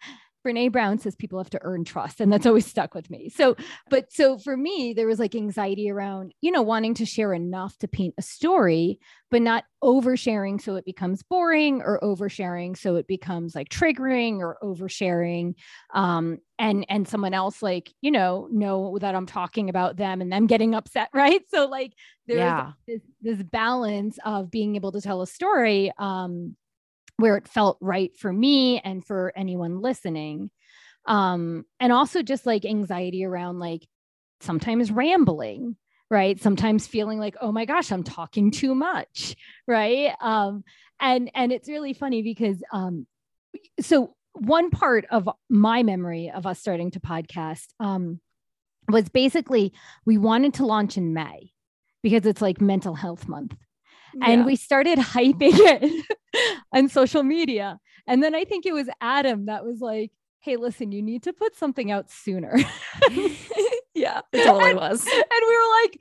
[0.44, 3.28] Brene Brown says people have to earn trust, and that's always stuck with me.
[3.30, 3.56] So,
[3.88, 7.76] but so for me, there was like anxiety around, you know, wanting to share enough
[7.78, 8.98] to paint a story,
[9.30, 14.58] but not oversharing so it becomes boring or oversharing so it becomes like triggering or
[14.62, 15.54] oversharing.
[15.92, 20.32] Um, and and someone else like, you know, know that I'm talking about them and
[20.32, 21.42] them getting upset, right?
[21.48, 21.92] So like
[22.26, 22.72] there's Yeah.
[22.86, 25.92] this, this balance of being able to tell a story.
[25.98, 26.56] Um,
[27.16, 30.50] where it felt right for me and for anyone listening.
[31.06, 33.86] Um, and also just like anxiety around like
[34.40, 35.76] sometimes rambling,
[36.10, 36.40] right?
[36.40, 39.36] Sometimes feeling like, oh my gosh, I'm talking too much,
[39.68, 40.14] right?
[40.20, 40.64] Um,
[41.00, 43.06] and and it's really funny because um,
[43.80, 48.20] so one part of my memory of us starting to podcast um,
[48.88, 49.72] was basically
[50.04, 51.52] we wanted to launch in May
[52.02, 53.54] because it's like mental health month.
[54.16, 54.30] Yeah.
[54.30, 56.06] And we started hyping it
[56.72, 57.78] on social media.
[58.06, 61.32] And then I think it was Adam that was like, hey, listen, you need to
[61.32, 62.54] put something out sooner.
[63.94, 65.06] yeah, it totally and, was.
[65.06, 66.00] And we were like,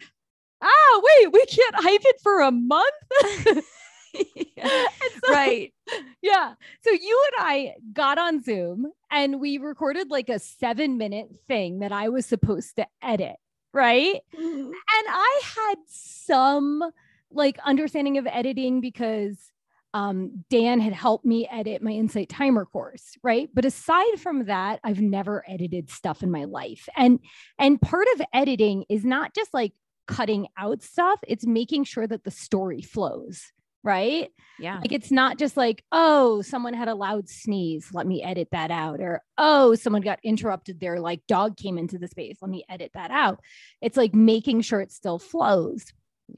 [0.62, 3.64] ah, wait, we can't hype it for a month.
[4.58, 4.88] yeah.
[5.24, 5.74] so, right.
[6.22, 6.56] Yeah.
[6.82, 11.80] So you and I got on Zoom and we recorded like a seven minute thing
[11.80, 13.38] that I was supposed to edit.
[13.74, 14.20] Right.
[14.36, 14.66] Mm-hmm.
[14.66, 14.76] And
[15.08, 16.84] I had some
[17.34, 19.38] like understanding of editing because
[19.94, 23.50] um, Dan had helped me edit my Insight Timer course, right?
[23.54, 26.90] But aside from that, I've never edited stuff in my life.
[26.96, 27.20] And
[27.60, 29.74] and part of editing is not just like
[30.08, 33.52] cutting out stuff, it's making sure that the story flows,
[33.84, 34.30] right?
[34.60, 34.80] Yeah.
[34.80, 38.72] Like it's not just like, oh, someone had a loud sneeze, let me edit that
[38.72, 42.66] out or oh, someone got interrupted their like dog came into the space, let me
[42.68, 43.40] edit that out.
[43.80, 45.86] It's like making sure it still flows.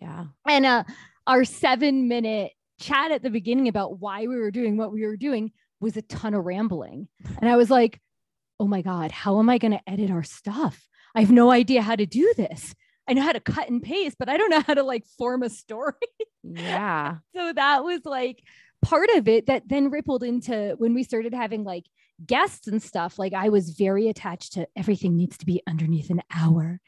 [0.01, 0.25] Yeah.
[0.47, 0.83] And uh
[1.27, 5.17] our 7 minute chat at the beginning about why we were doing what we were
[5.17, 7.07] doing was a ton of rambling.
[7.39, 7.99] And I was like,
[8.59, 10.87] "Oh my god, how am I going to edit our stuff?
[11.15, 12.73] I have no idea how to do this."
[13.07, 15.43] I know how to cut and paste, but I don't know how to like form
[15.43, 15.93] a story.
[16.47, 17.15] Yeah.
[17.35, 18.43] so that was like
[18.83, 21.85] part of it that then rippled into when we started having like
[22.23, 23.17] guests and stuff.
[23.17, 26.79] Like I was very attached to everything needs to be underneath an hour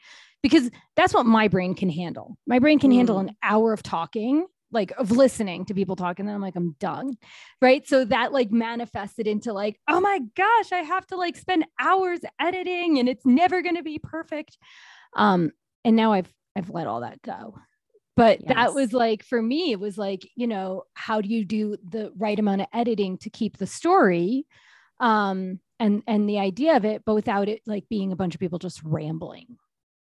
[0.42, 2.36] because that's what my brain can handle.
[2.46, 2.96] My brain can mm.
[2.96, 6.56] handle an hour of talking like of listening to people talk and then I'm like
[6.56, 7.16] I'm done.
[7.60, 7.86] Right?
[7.86, 12.20] So that like manifested into like oh my gosh, I have to like spend hours
[12.40, 14.58] editing and it's never going to be perfect.
[15.16, 15.52] Um
[15.84, 17.56] and now I've I've let all that go.
[18.16, 18.54] But yes.
[18.54, 22.12] that was like for me it was like, you know, how do you do the
[22.16, 24.46] right amount of editing to keep the story
[25.00, 28.40] um and and the idea of it but without it like being a bunch of
[28.40, 29.56] people just rambling.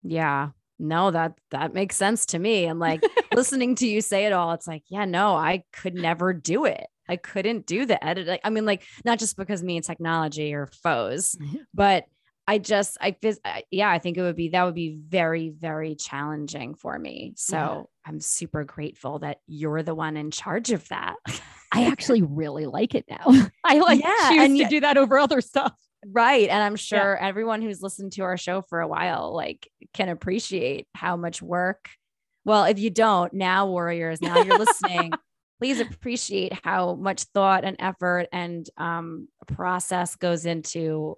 [0.05, 0.51] Yeah.
[0.79, 3.03] No that that makes sense to me and like
[3.35, 6.87] listening to you say it all it's like yeah no i could never do it.
[7.09, 10.67] I couldn't do the edit i mean like not just because me and technology are
[10.67, 11.59] foes mm-hmm.
[11.75, 12.05] but
[12.49, 13.15] i just i
[13.71, 17.35] yeah i think it would be that would be very very challenging for me.
[17.37, 17.83] So yeah.
[18.07, 21.17] i'm super grateful that you're the one in charge of that.
[21.73, 23.49] I actually really like it now.
[23.65, 25.75] I like yeah, choose and to do that over other stuff
[26.11, 26.49] Right.
[26.49, 27.27] And I'm sure yeah.
[27.27, 31.89] everyone who's listened to our show for a while, like, can appreciate how much work.
[32.45, 35.13] Well, if you don't, now, warriors, now you're listening,
[35.61, 41.17] please appreciate how much thought and effort and um, process goes into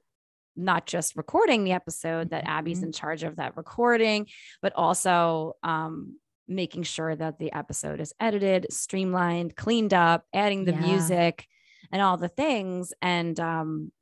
[0.57, 2.87] not just recording the episode that Abby's mm-hmm.
[2.87, 4.27] in charge of that recording,
[4.63, 6.17] but also um,
[6.49, 10.81] making sure that the episode is edited, streamlined, cleaned up, adding the yeah.
[10.81, 11.47] music
[11.93, 12.93] and all the things.
[13.03, 13.93] And um,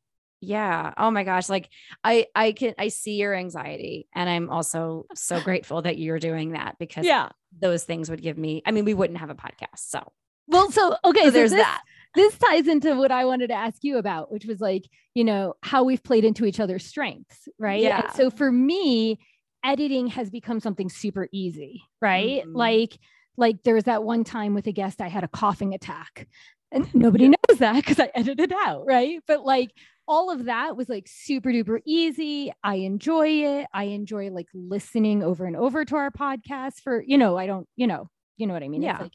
[0.45, 0.93] yeah.
[0.97, 1.49] Oh my gosh.
[1.49, 1.69] Like
[2.03, 6.53] i i can i see your anxiety and i'm also so grateful that you're doing
[6.53, 7.29] that because yeah.
[7.61, 10.13] those things would give me i mean we wouldn't have a podcast so.
[10.47, 11.83] Well so okay so, so there's this, that.
[12.15, 15.55] this ties into what i wanted to ask you about which was like you know
[15.63, 17.83] how we've played into each other's strengths right?
[17.83, 18.03] Yeah.
[18.03, 19.19] And so for me
[19.65, 22.43] editing has become something super easy right?
[22.43, 22.57] Mm-hmm.
[22.57, 22.99] like
[23.37, 26.29] like there was that one time with a guest i had a coughing attack
[26.75, 29.21] and nobody knows that because I edited out, right?
[29.27, 29.71] But like
[30.07, 32.53] all of that was like super duper easy.
[32.63, 33.67] I enjoy it.
[33.73, 37.67] I enjoy like listening over and over to our podcast for, you know, I don't,
[37.77, 38.83] you know, you know what I mean?
[38.83, 38.99] Yeah.
[38.99, 39.13] Like,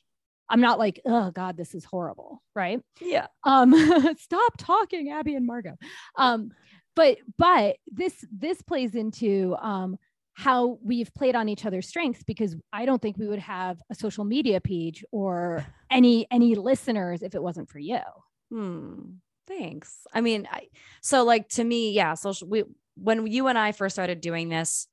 [0.50, 2.42] I'm not like, oh God, this is horrible.
[2.56, 2.82] Right.
[3.00, 3.28] Yeah.
[3.44, 3.74] Um,
[4.20, 5.78] stop talking, Abby and Margot.
[6.18, 6.52] Um,
[6.96, 9.98] but but this this plays into um
[10.34, 13.96] how we've played on each other's strengths because I don't think we would have a
[13.96, 18.00] social media page or any any listeners if it wasn't for you.
[18.52, 19.02] Hmm.
[19.50, 19.98] Thanks.
[20.14, 20.68] I mean, I,
[21.02, 22.64] so like to me, yeah, social we
[22.96, 24.88] when you and I first started doing this,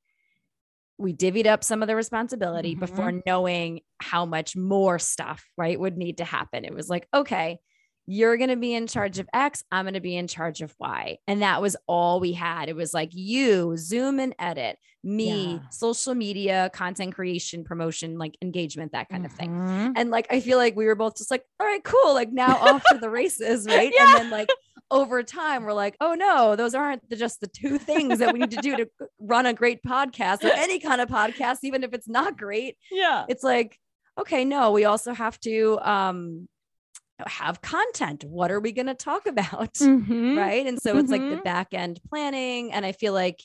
[0.97, 2.79] we divvied up some of the responsibility mm-hmm.
[2.79, 6.65] before knowing how much more stuff, right, would need to happen.
[6.65, 7.59] It was like, okay,
[8.09, 10.73] you're going to be in charge of X, I'm going to be in charge of
[10.79, 11.17] Y.
[11.27, 12.69] And that was all we had.
[12.69, 15.69] It was like you, Zoom and edit, me, yeah.
[15.69, 19.33] social media, content creation, promotion, like engagement, that kind mm-hmm.
[19.33, 19.51] of thing.
[19.51, 19.91] Mm-hmm.
[19.97, 22.13] And like, I feel like we were both just like, all right, cool.
[22.13, 23.91] Like now off to the races, right?
[23.93, 24.07] Yeah.
[24.07, 24.49] And then like,
[24.89, 28.39] over time we're like oh no those aren't the, just the two things that we
[28.39, 28.87] need to do to
[29.19, 33.25] run a great podcast or any kind of podcast even if it's not great yeah
[33.27, 33.77] it's like
[34.17, 36.47] okay no we also have to um
[37.25, 38.23] have content.
[38.23, 39.73] What are we going to talk about?
[39.79, 40.35] Mhm.
[40.37, 40.67] Right.
[40.67, 41.43] And so it's like the Mhm.
[41.43, 42.71] back end planning.
[42.71, 43.41] And I feel like,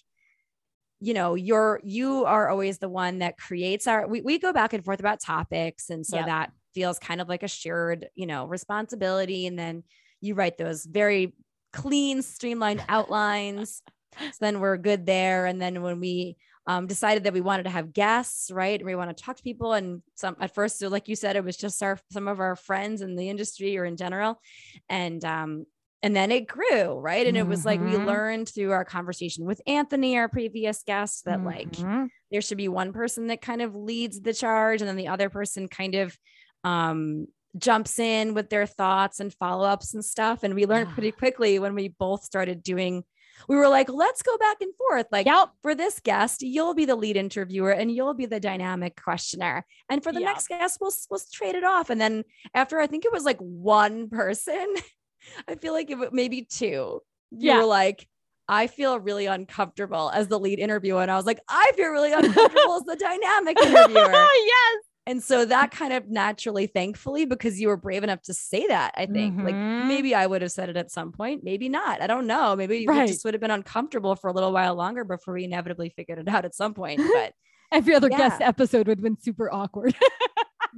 [1.01, 4.73] you know, you're, you are always the one that creates our, we, we go back
[4.73, 5.91] and forth about topics.
[5.91, 6.27] And so Yep.
[6.27, 9.47] that feels kind of like a shared, you know, responsibility.
[9.47, 9.85] And then
[10.21, 11.35] you write those very
[11.73, 13.83] clean, streamlined outlines.
[14.19, 15.47] So then we're good there.
[15.47, 18.79] And then when we um, decided that we wanted to have guests, right?
[18.79, 19.73] And we want to talk to people.
[19.73, 22.57] And some at first, so like you said, it was just our some of our
[22.57, 24.41] friends in the industry or in general.
[24.89, 25.67] And um,
[26.03, 27.27] and then it grew, right?
[27.27, 27.99] And it was like we Mhm.
[27.99, 32.11] learned through our conversation with Anthony, our previous guest, that like Mhm.
[32.31, 35.29] there should be one person that kind of leads the charge and then the other
[35.31, 36.17] person kind of
[36.65, 37.27] um
[37.59, 40.95] jumps in with their thoughts and follow-ups and stuff and we learned Yeah.
[40.95, 43.05] pretty quickly when we both started doing
[43.49, 45.51] we were like let's go back and forth like Yep.
[45.63, 50.03] for this guest you'll be the lead interviewer and you'll be the dynamic questioner and
[50.03, 50.27] for the Yep.
[50.29, 52.25] next guest we'll we'll trade it off and then
[52.55, 54.75] after i think it was like one person
[55.49, 57.01] i feel like it was maybe two
[57.31, 57.59] you Yeah.
[57.59, 58.07] were like
[58.49, 61.01] I feel really uncomfortable as the lead interviewer.
[61.01, 64.11] And I was like, I feel really uncomfortable as the dynamic interviewer.
[64.45, 64.77] yes.
[65.07, 68.95] And so that kind of naturally, thankfully, because you were brave enough to say that,
[68.97, 69.89] I think like Mhm.
[69.89, 72.01] maybe I would have said it at some point, maybe not.
[72.01, 72.55] I don't know.
[72.55, 73.05] Maybe Right.
[73.05, 76.19] it just would have been uncomfortable for a little while longer before we inevitably figured
[76.21, 76.97] it out at some point.
[77.15, 77.35] But
[77.73, 79.95] Every other guest episode would have been super awkward.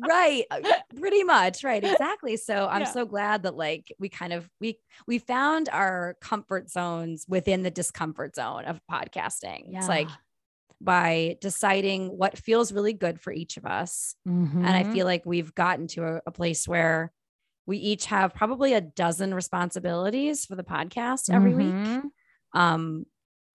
[0.08, 0.60] right uh,
[0.98, 2.90] pretty much right exactly so i'm Yeah.
[2.90, 7.70] so glad that like we kind of we we found our comfort zones within the
[7.70, 10.14] discomfort zone of podcasting it's like Yeah.
[10.80, 14.92] By deciding what feels really good for each of us and i Mhm.
[14.92, 17.12] feel like we've gotten to a, a place where
[17.66, 22.10] we each have probably a dozen responsibilities for the podcast every week Mhm.
[22.54, 23.06] um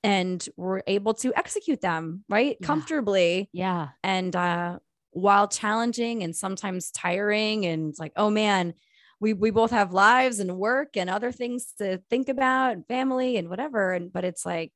[0.04, 2.66] and we're able to execute them right Yeah.
[2.68, 3.90] comfortably Yeah.
[4.04, 4.80] and uh,
[5.12, 8.74] while challenging and sometimes tiring and it's like oh man
[9.20, 13.36] we we both have lives and work and other things to think about and family
[13.38, 14.72] and whatever and but it's like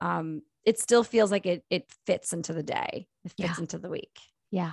[0.00, 3.54] um it still feels like it it fits into the day it fits Yeah.
[3.58, 4.18] into the week
[4.50, 4.72] Yeah.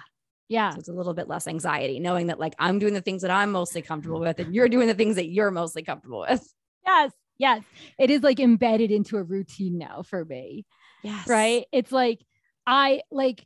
[0.50, 0.72] Yeah.
[0.72, 3.32] so it's a little bit less anxiety knowing that like i'm doing the things that
[3.32, 6.46] i'm mostly comfortable with and you're doing the things that you're mostly comfortable with
[6.86, 7.12] Yes.
[7.38, 7.64] Yes.
[8.00, 10.66] It is like embedded into a routine now for me.
[11.04, 12.20] yes right it's like
[12.68, 13.46] i like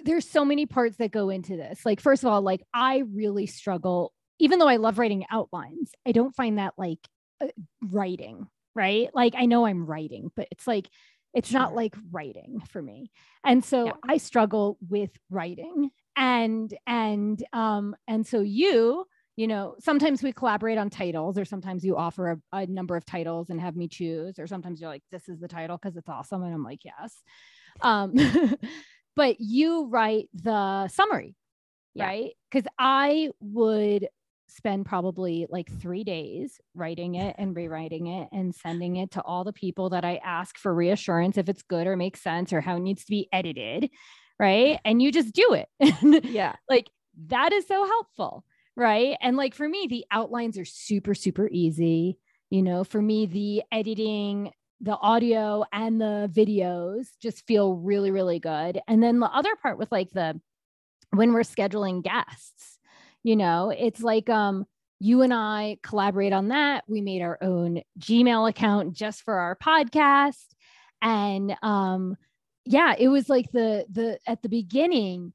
[0.00, 3.46] there's so many parts that go into this like first of all like i really
[3.46, 6.98] struggle even though i love writing outlines i don't find that like
[7.42, 7.46] uh,
[7.82, 9.08] writing right?
[9.14, 10.88] Like i know i'm writing but it's like
[11.32, 13.10] it's not like writing for me.
[13.44, 13.92] And so Yeah.
[14.08, 19.04] i struggle with writing and and um and so you
[19.36, 23.04] you know sometimes we collaborate on titles or sometimes you offer a, a number of
[23.04, 26.08] titles and have me choose or sometimes you're like this is the title because it's
[26.08, 27.22] awesome and i'm like yes.
[27.80, 28.14] Um
[29.16, 31.34] but you write the summary
[31.94, 32.06] Yeah.
[32.06, 32.30] right?
[32.50, 34.08] Because i would
[34.54, 39.44] spend probably like three days writing it and rewriting it and sending it to all
[39.44, 42.76] the people that i ask for reassurance if it's good or makes sense or how
[42.76, 43.90] it needs to be edited
[44.38, 44.80] right?
[44.84, 45.68] And you just do it.
[46.24, 46.54] Yeah.
[46.68, 46.90] Like
[47.28, 48.44] that is so helpful
[48.76, 49.16] right?
[49.20, 52.18] And like for me the outlines are super super easy.
[52.50, 58.40] You know for me the editing the audio and the videos just feel really really
[58.40, 58.80] good.
[58.88, 60.40] And then the other part with like the
[61.10, 62.78] when we're scheduling guests
[63.24, 64.66] you know it's like um
[65.00, 66.84] you and I collaborate on that.
[66.88, 70.46] We made our own Gmail account just for our podcast.
[71.02, 72.16] And um
[72.64, 75.34] yeah, it was like the the at the beginning,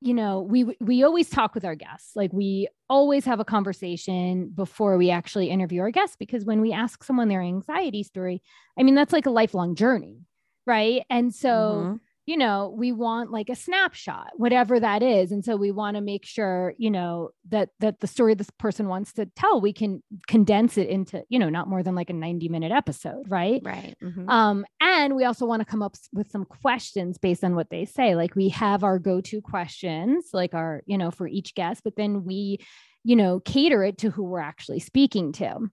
[0.00, 2.16] you know, we we always talk with our guests.
[2.16, 6.72] Like we always have a conversation before we actually interview our guests because when we
[6.72, 8.42] ask someone their anxiety story,
[8.78, 10.20] I mean that's like a lifelong journey,
[10.66, 11.02] right?
[11.10, 12.00] And so Mhm.
[12.26, 15.30] You know, we want like a snapshot, whatever that is.
[15.30, 18.88] And so we want to make sure, you know, that that the story this person
[18.88, 22.14] wants to tell, we can condense it into, you know, not more than like a
[22.14, 23.60] 90 minute episode, right?
[23.62, 24.28] right Mhm.
[24.28, 27.84] Um, and we also want to come up with some questions based on what they
[27.84, 28.14] say.
[28.14, 32.24] Like we have our go-to questions, like our, you know, for each guest, but then
[32.24, 32.58] we,
[33.04, 35.70] you know, cater it to who we're actually speaking to.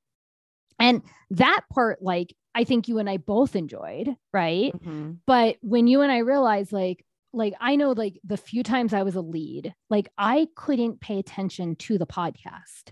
[0.79, 4.73] And that part, like, I think you and I both enjoyed, right?
[4.73, 5.19] Mhm.
[5.25, 9.03] but when you and I realized like like I know like the few times I
[9.03, 12.91] was a lead, like I couldn't pay attention to the podcast,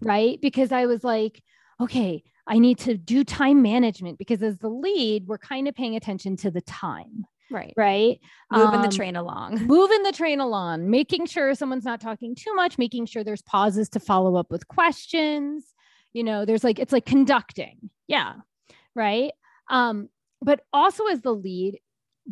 [0.00, 0.40] right?
[0.40, 1.42] Because I was like,
[1.80, 5.96] okay, I need to do time management because as the lead, we're kind of paying
[5.96, 8.20] attention to the time, right right?
[8.52, 12.54] moving the Um, train along moving the train along, making sure someone's not talking too
[12.54, 15.74] much, making sure there's pauses to follow up with questions.
[16.12, 17.90] You know, there's like it's like conducting.
[18.06, 18.34] Yeah.
[18.94, 19.32] Right.
[19.68, 20.08] Um,
[20.42, 21.78] but also as the lead,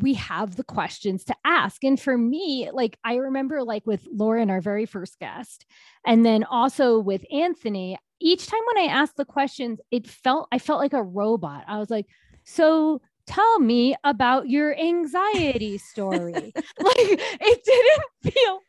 [0.00, 1.82] we have the questions to ask.
[1.84, 5.64] And for me, like I remember like with Lauren, our very first guest,
[6.06, 10.58] and then also with Anthony, each time when I asked the questions, it felt I
[10.58, 11.64] felt like a robot.
[11.66, 12.06] I was like,
[12.44, 16.52] so tell me about your anxiety story.
[16.80, 18.60] like it didn't feel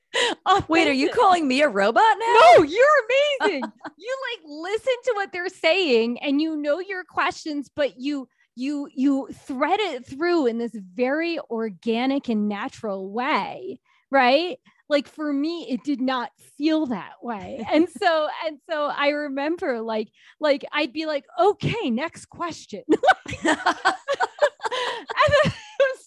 [0.45, 0.70] Offensive.
[0.70, 2.39] Wait, are you calling me a robot now?
[2.57, 2.86] No, you're
[3.41, 3.64] amazing.
[3.97, 8.89] you like listen to what they're saying and you know your questions, but you you
[8.93, 13.80] you thread it through in this very organic and natural way,
[14.12, 14.57] right?
[14.89, 17.64] Like for me, it did not feel that way.
[17.72, 22.84] And so, and so I remember like, like I'd be like, okay, next question.
[23.45, 23.57] and
[25.45, 25.53] was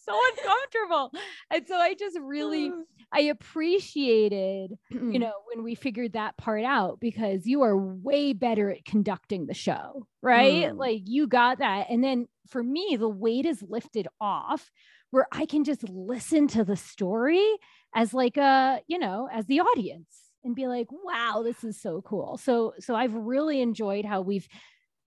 [0.04, 1.12] so uncomfortable.
[1.50, 2.70] And so I just really
[3.12, 8.70] I appreciated, you know, when we figured that part out because you are way better
[8.70, 10.72] at conducting the show, right?
[10.72, 10.78] Mm.
[10.78, 11.86] Like you got that.
[11.90, 14.70] And then for me, the weight is lifted off
[15.10, 17.46] where I can just listen to the story
[17.94, 20.08] as like a, you know, as the audience
[20.42, 22.38] and be like, wow, this is so cool.
[22.38, 24.48] So so I've really enjoyed how we've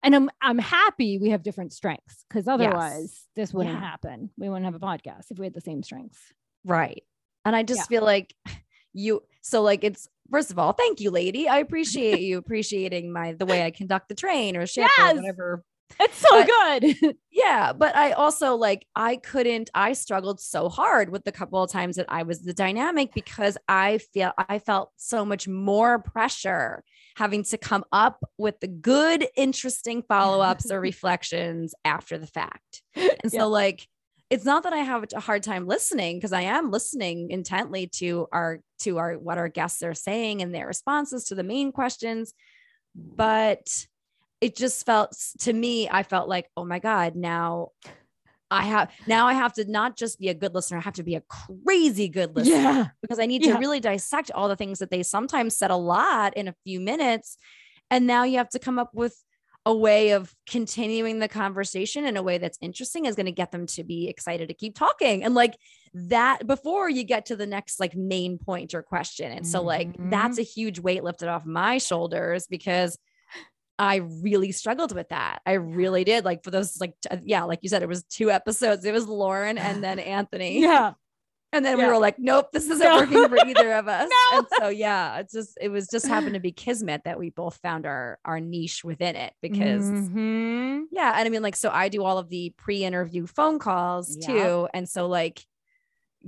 [0.05, 3.27] and I'm I'm happy we have different strengths because otherwise yes.
[3.35, 3.81] this wouldn't yeah.
[3.81, 4.29] happen.
[4.37, 6.19] We wouldn't have a podcast if we had the same strengths.
[6.63, 7.03] Right.
[7.43, 7.97] And I just yeah.
[7.97, 8.33] feel like
[8.93, 11.49] you, so like it's, first of all, thank you, lady.
[11.49, 15.13] I appreciate you appreciating my, the way I conduct the train or ship yes!
[15.13, 15.63] or whatever.
[15.99, 17.15] It's so but, good.
[17.31, 17.73] yeah.
[17.73, 21.95] But I also like, I couldn't, I struggled so hard with the couple of times
[21.97, 26.83] that I was the dynamic because I feel, I felt so much more pressure
[27.15, 32.81] having to come up with the good, interesting follow ups or reflections after the fact.
[32.95, 33.43] And so, yeah.
[33.43, 33.87] like,
[34.29, 38.27] it's not that I have a hard time listening because I am listening intently to
[38.31, 42.33] our to our what our guests are saying and their responses to the main questions,
[42.95, 43.67] but
[44.41, 47.69] it just felt to me I felt like oh my god now
[48.51, 51.03] I have now I have to not just be a good listener, I have to
[51.03, 52.87] be a crazy good listener yeah.
[53.01, 56.37] because I need to really dissect all the things that they sometimes said a lot
[56.37, 57.37] in a few minutes.
[57.89, 59.15] And now you have to come up with
[59.65, 63.51] a way of continuing the conversation in a way that's interesting is going to get
[63.51, 65.57] them to be excited to keep talking and like
[65.93, 69.87] that before you get to the next like main point or question and so like
[69.87, 70.11] mm-hmm.
[70.11, 72.99] that's a huge weight lifted off my shoulders because
[73.77, 75.41] I really struggled with that.
[75.45, 76.23] I really did.
[76.23, 78.85] Like for those, like, t- yeah, like you said, it was two episodes.
[78.85, 80.61] It was Lauren and then Anthony.
[80.61, 80.93] Yeah.
[81.53, 81.85] And then yeah.
[81.85, 82.97] we were like, nope, this isn't no.
[82.97, 84.09] working for either of us.
[84.09, 84.39] no.
[84.39, 87.55] And so yeah, it's just it was just happened to be kismet that we both
[87.57, 90.81] found our our niche within it because mm-hmm.
[90.91, 91.13] yeah.
[91.15, 94.27] And I mean, like, so I do all of the pre-interview phone calls yeah.
[94.27, 94.67] too.
[94.73, 95.45] And so like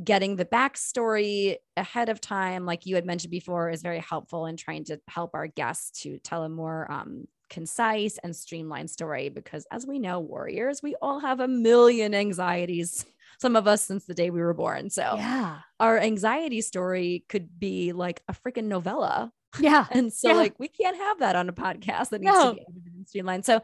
[0.01, 4.55] getting the backstory ahead of time, like you had mentioned before, is very helpful in
[4.55, 9.65] trying to help our guests to tell a more um concise and streamlined story because
[9.71, 13.05] as we know warriors we all have a million anxieties
[13.39, 14.89] some of us since the day we were born.
[14.89, 19.31] So yeah, our anxiety story could be like a freaking novella.
[19.59, 19.85] Yeah.
[19.91, 20.35] and so yeah.
[20.35, 22.53] like we can't have that on a podcast that needs no.
[22.53, 23.45] to be streamlined.
[23.45, 23.61] So,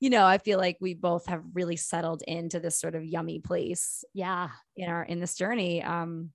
[0.00, 3.40] you know, I feel like we both have really settled into this sort of yummy
[3.40, 4.04] place.
[4.14, 4.50] Yeah.
[4.76, 5.82] In our in this journey.
[5.82, 6.30] Um,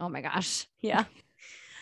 [0.00, 0.66] oh my gosh.
[0.80, 1.04] Yeah.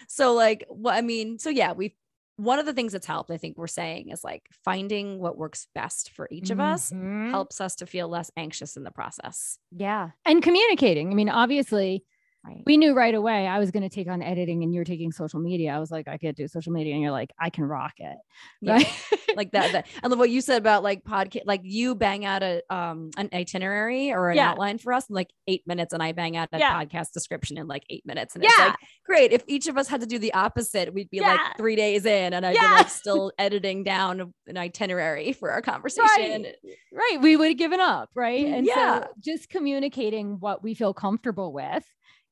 [0.08, 1.94] so like what I mean, so yeah, we've
[2.36, 5.68] one of the things that's helped, I think we're saying is like finding what works
[5.74, 7.30] best for each of us mm-hmm.
[7.30, 9.58] helps us to feel less anxious in the process.
[9.74, 10.10] Yeah.
[10.24, 11.10] And communicating.
[11.10, 12.04] I mean, obviously,
[12.46, 12.62] Right.
[12.66, 15.40] We knew right away I was going to take on editing and you're taking social
[15.40, 15.72] media.
[15.72, 16.94] I was like, I can't do social media.
[16.94, 18.16] And you're like, I can rock it.
[18.62, 18.88] Right.
[19.36, 19.86] like that, that.
[20.02, 23.30] I love what you said about like podcast, like you bang out a, um, an
[23.32, 24.50] itinerary or an yeah.
[24.50, 25.92] outline for us in like eight minutes.
[25.92, 26.80] And I bang out a yeah.
[26.80, 28.34] podcast description in like eight minutes.
[28.34, 28.50] And yeah.
[28.50, 29.32] it's like, great.
[29.32, 32.32] If each of us had to do the opposite, we'd be like three days in
[32.32, 36.42] and I'd be like still editing down an itinerary for our conversation.
[36.44, 36.54] Right.
[36.96, 37.18] Right.
[37.20, 38.10] We would have given up.
[38.14, 38.46] Right.
[38.46, 39.00] Mm, and yeah.
[39.00, 41.84] so just communicating what we feel comfortable with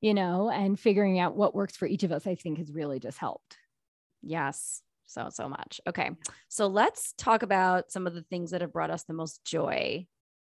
[0.05, 3.01] you know, and figuring out what works for each of us, I think has really
[3.01, 3.57] just helped.
[4.21, 4.83] Yes.
[5.07, 5.81] So, so much.
[5.87, 6.11] Okay.
[6.49, 10.07] So let's talk about some of the things that have brought us the most joy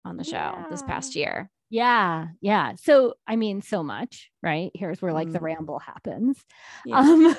[0.07, 0.65] on the show yeah.
[0.71, 1.51] this past year.
[1.73, 2.27] Yeah.
[2.43, 2.75] Yeah.
[2.75, 4.71] So, I mean, so much, right?
[4.75, 5.33] Here's where like mm.
[5.33, 6.39] the ramble happens.
[6.85, 6.99] Yeah.
[6.99, 7.35] Um,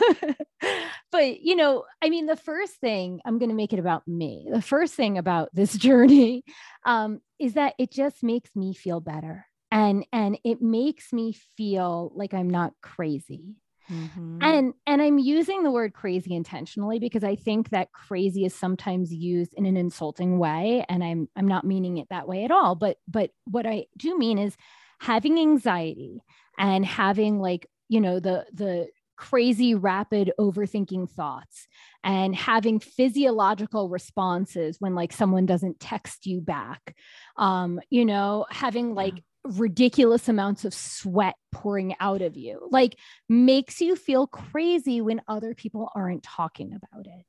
[1.11, 4.47] but, you know, I mean, the first thing I'm going to make it about me.
[4.51, 6.43] The first thing about this journey
[6.83, 12.11] um, is that it just makes me feel better and and it makes me feel
[12.15, 13.55] like i'm not crazy
[13.91, 14.39] mm-hmm.
[14.41, 19.13] and and i'm using the word crazy intentionally because i think that crazy is sometimes
[19.13, 22.75] used in an insulting way and i'm i'm not meaning it that way at all
[22.75, 24.55] but but what i do mean is
[24.99, 26.21] having anxiety
[26.57, 31.67] and having like you know the the crazy rapid overthinking thoughts
[32.03, 36.95] and having physiological responses when like someone doesn't text you back
[37.37, 43.81] um you know having like ridiculous amounts of sweat pouring out of you like makes
[43.81, 47.25] you feel crazy when other people aren't talking about it.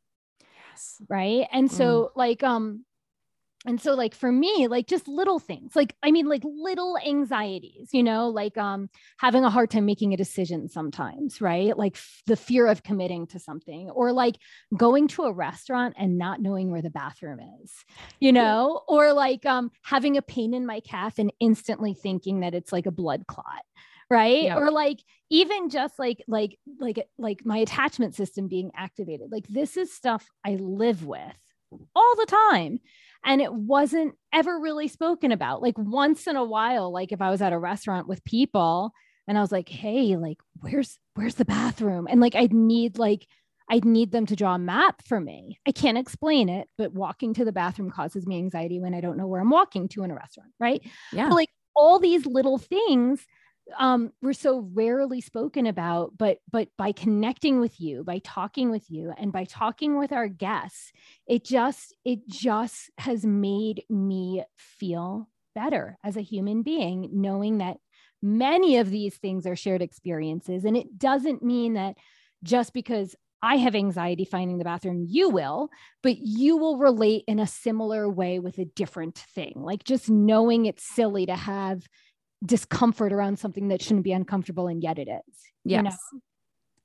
[0.71, 1.03] Yes.
[1.09, 1.47] Right?
[1.53, 2.09] And so mm.
[2.17, 2.85] like um
[3.65, 7.91] and so like for me like just little things like i mean like little anxieties
[7.93, 8.89] you know like um
[9.19, 11.77] having a hard time making a decision sometimes right?
[11.77, 14.37] Like f- the fear of committing to something or like
[14.77, 17.73] going to a restaurant and not knowing where the bathroom is
[18.21, 18.83] you know?
[18.89, 22.87] Or like um having a pain in my calf and instantly thinking that it's like
[22.87, 23.63] a blood clot
[24.11, 24.45] right?
[24.45, 24.59] Yep.
[24.59, 25.01] or like
[25.31, 29.33] even just like like like like my attachment system being activated.
[29.33, 31.37] Like this is stuff i live with
[31.95, 32.81] all the time
[33.25, 35.63] and it wasn't ever really spoken about.
[35.63, 38.93] Like once in a while like if i was at a restaurant with people
[39.27, 42.07] and i was like hey like where's where's the bathroom?
[42.09, 43.27] And like i'd need like
[43.71, 45.59] i'd need them to draw a map for me.
[45.67, 49.17] I can't explain it but walking to the bathroom causes me anxiety when i don't
[49.17, 50.83] know where i'm walking to in a restaurant right?
[51.13, 51.29] Yeah.
[51.29, 53.27] But like all these little things
[53.79, 58.91] um, were so rarely spoken about but but by connecting with you by talking with
[58.91, 60.93] you and by talking with our guests
[61.27, 67.79] it just it just has made me feel better as a human being knowing that
[68.23, 71.97] many of these things are shared experiences and it doesn't mean that
[72.43, 75.69] just because I have anxiety finding the bathroom, you will,
[76.03, 79.53] but you will relate in a similar way with a different thing.
[79.57, 81.87] Like just knowing it's silly to have
[82.45, 85.79] discomfort around something that shouldn't be uncomfortable and yet it is yes.
[85.79, 86.23] you know?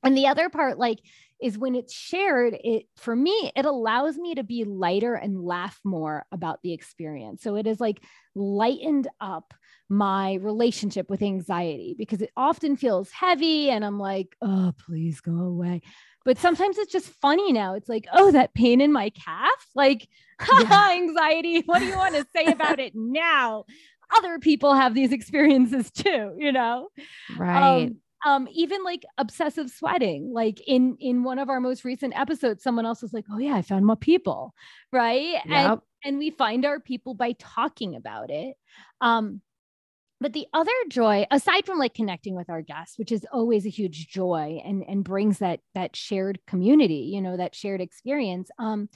[0.02, 1.00] And the other part like
[1.42, 5.80] is when it's shared it for me it allows me to be lighter and laugh
[5.84, 7.44] more about the experience.
[7.44, 8.02] So it is like
[8.36, 9.54] lightened up
[9.90, 15.38] my relationship with anxiety because it often feels heavy and i'm like oh please go
[15.38, 15.82] away.
[16.26, 17.74] But sometimes it's just funny now.
[17.74, 19.66] It's like oh that pain in my calf?
[19.76, 20.08] Like
[20.62, 20.92] yeah.
[20.92, 23.66] anxiety what do you want to say about it now
[24.18, 26.90] other people have these experiences too, you know?
[27.38, 27.84] Right.
[27.86, 32.62] Um, um, even like obsessive sweating, like in in one of our most recent episodes,
[32.64, 34.54] someone else was like, "Oh yeah, I found my people,"
[34.92, 35.36] right?
[35.36, 35.46] Yep.
[35.48, 38.56] And and we find our people by talking about it.
[39.00, 39.42] Um,
[40.22, 43.70] but the other joy, aside from like connecting with our guests, which is always a
[43.70, 48.50] huge joy and and brings that that shared community, you know, that shared experience.
[48.60, 48.90] Um,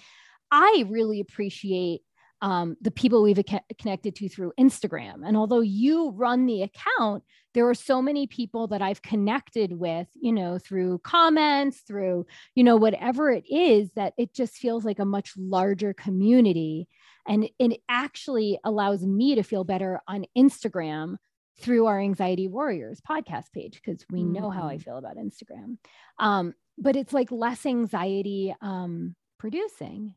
[0.52, 2.02] I really appreciate
[2.44, 3.40] um, the people we've
[3.80, 5.26] connected to through Instagram.
[5.26, 7.24] And although you run the account,
[7.54, 12.66] there are so many people that I've connected with, you know, through comments, through, you
[12.66, 16.90] know, whatever it is, that it just feels like a much larger community.
[17.26, 21.16] And it actually allows me to feel better on Instagram
[21.62, 24.34] through our Anxiety Warriors podcast page, because we mm-hmm.
[24.34, 24.84] know how I mm.
[24.84, 25.78] feel about Instagram.
[26.20, 30.16] Um, but it's like less anxiety um, producing.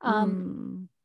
[0.00, 0.95] Um, mm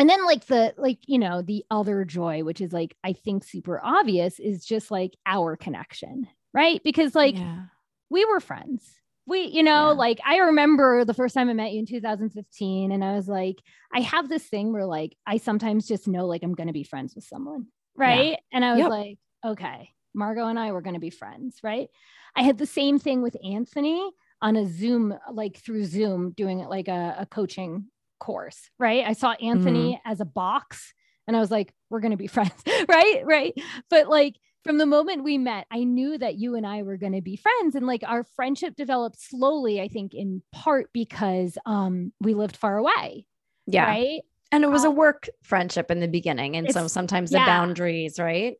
[0.00, 3.44] and then like the like you know the other joy which is like i think
[3.44, 7.64] super obvious is just like our connection right because like yeah.
[8.08, 8.82] we were friends
[9.26, 9.96] we you know yeah.
[9.96, 13.56] like i remember the first time i met you in 2015 and i was like
[13.94, 16.82] i have this thing where like i sometimes just know like i'm going to be
[16.82, 18.36] friends with someone right yeah.
[18.52, 18.90] and i was yep.
[18.90, 21.88] like okay margot and i were going to be friends right
[22.34, 24.10] i had the same thing with anthony
[24.42, 27.84] on a zoom like through zoom doing it like a, a coaching
[28.20, 29.04] course, right?
[29.04, 30.10] I saw Anthony mm-hmm.
[30.10, 30.94] as a box
[31.26, 32.52] and I was like, we're going to be friends,
[32.88, 33.22] right?
[33.24, 33.54] Right.
[33.88, 37.14] But like from the moment we met, I knew that you and I were going
[37.14, 37.74] to be friends.
[37.74, 42.76] And like our friendship developed slowly, I think, in part because um, we lived far
[42.76, 43.26] away.
[43.66, 43.86] Yeah.
[43.86, 44.20] Right.
[44.52, 46.56] And it was um, a work friendship in the beginning.
[46.56, 47.40] And so sometimes yeah.
[47.40, 48.56] the boundaries, right?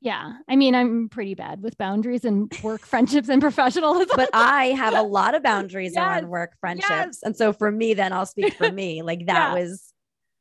[0.00, 0.32] Yeah.
[0.48, 4.16] I mean, I'm pretty bad with boundaries and work friendships and professionalism.
[4.16, 6.02] but I have a lot of boundaries yes.
[6.02, 6.88] around work friendships.
[6.90, 7.18] Yes.
[7.22, 9.02] And so for me, then I'll speak for me.
[9.02, 9.60] Like that yeah.
[9.60, 9.92] was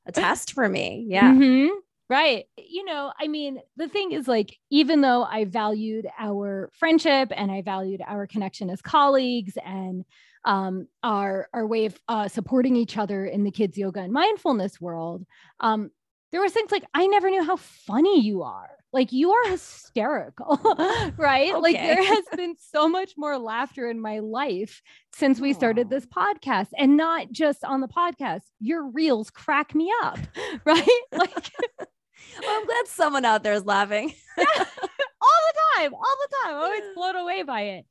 [0.05, 1.05] a test for me.
[1.09, 1.31] Yeah.
[1.31, 1.75] Mm-hmm.
[2.09, 2.45] Right.
[2.57, 7.51] You know, I mean, the thing is like, even though I valued our friendship and
[7.51, 10.05] I valued our connection as colleagues and
[10.45, 14.81] um, our, our way of uh, supporting each other in the kids yoga and mindfulness
[14.81, 15.25] world,
[15.59, 15.91] um,
[16.31, 20.59] there was things like, I never knew how funny you are like you are hysterical,
[21.17, 21.53] right?
[21.53, 21.55] Okay.
[21.55, 24.81] Like there has been so much more laughter in my life
[25.13, 28.41] since we started this podcast and not just on the podcast.
[28.59, 30.19] Your reels crack me up,
[30.65, 31.01] right?
[31.11, 34.13] Like well, I'm glad someone out there is laughing.
[34.37, 36.55] yeah, all the time, all the time.
[36.55, 37.85] I'm always blown away by it.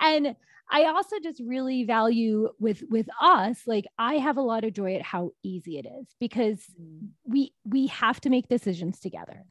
[0.00, 0.36] And
[0.70, 4.94] I also just really value with with us like I have a lot of joy
[4.94, 7.08] at how easy it is because mm.
[7.24, 9.44] we we have to make decisions together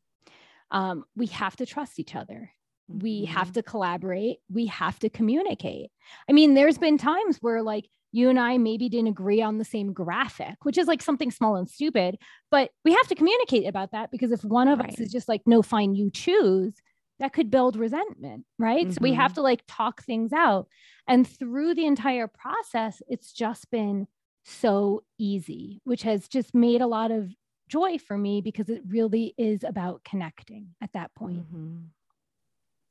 [0.71, 2.51] um, we have to trust each other
[2.87, 3.53] we have mm-hmm.
[3.53, 5.89] to collaborate, we have to communicate.
[6.29, 9.65] I mean, there's been times where like you and I maybe didn't agree on the
[9.65, 12.17] same graphic, which is like something small and stupid,
[12.51, 14.89] but we have to communicate about that because if one of right.
[14.89, 16.73] us is just like, no, fine, you choose,
[17.19, 18.85] that could build resentment, right?
[18.85, 18.91] Mm-hmm.
[18.91, 19.35] So we have mm-hmm.
[19.35, 20.67] to like talk things out.
[21.07, 24.07] And through the entire process, it's just been
[24.45, 27.31] so easy, which has just made a lot of
[27.73, 31.39] joy for me because it really is about connecting at that point.
[31.39, 31.77] Mm-hmm.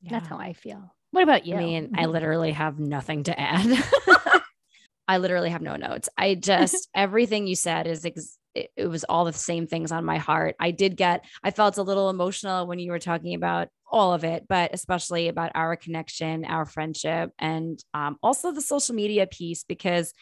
[0.03, 0.11] Yeah.
[0.11, 0.93] That's how I feel.
[1.13, 1.55] What about you?
[1.55, 3.85] I mean, I literally have nothing to add.
[5.09, 6.09] I literally have no notes.
[6.19, 10.05] I just, everything you said is, ex- it, it was all the same things on
[10.05, 10.57] my heart.
[10.59, 14.25] I did get, I felt a little emotional when you were talking about all of
[14.25, 19.63] it, but especially about our connection, our friendship, and um, also the social media piece
[19.63, 20.13] because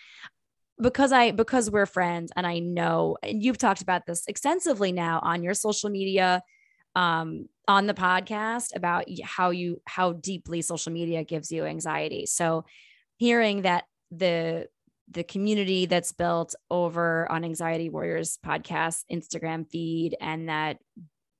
[0.80, 5.20] because I because we're friends and I know and you've talked about this extensively now
[5.22, 6.42] on your social media
[6.96, 12.26] um on the podcast about how you how deeply social media gives you anxiety.
[12.26, 12.64] So
[13.16, 14.68] hearing that the
[15.10, 20.78] the community that's built over on Anxiety Warriors podcast Instagram feed and that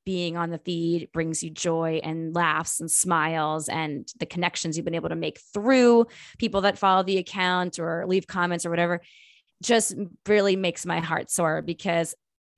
[0.04, 4.84] being on the feed brings you joy and laughs and smiles and the connections you've
[4.84, 6.06] been able to make through
[6.38, 9.00] people that follow the account or leave comments or whatever
[9.62, 9.94] just
[10.26, 12.14] really makes my heart soar because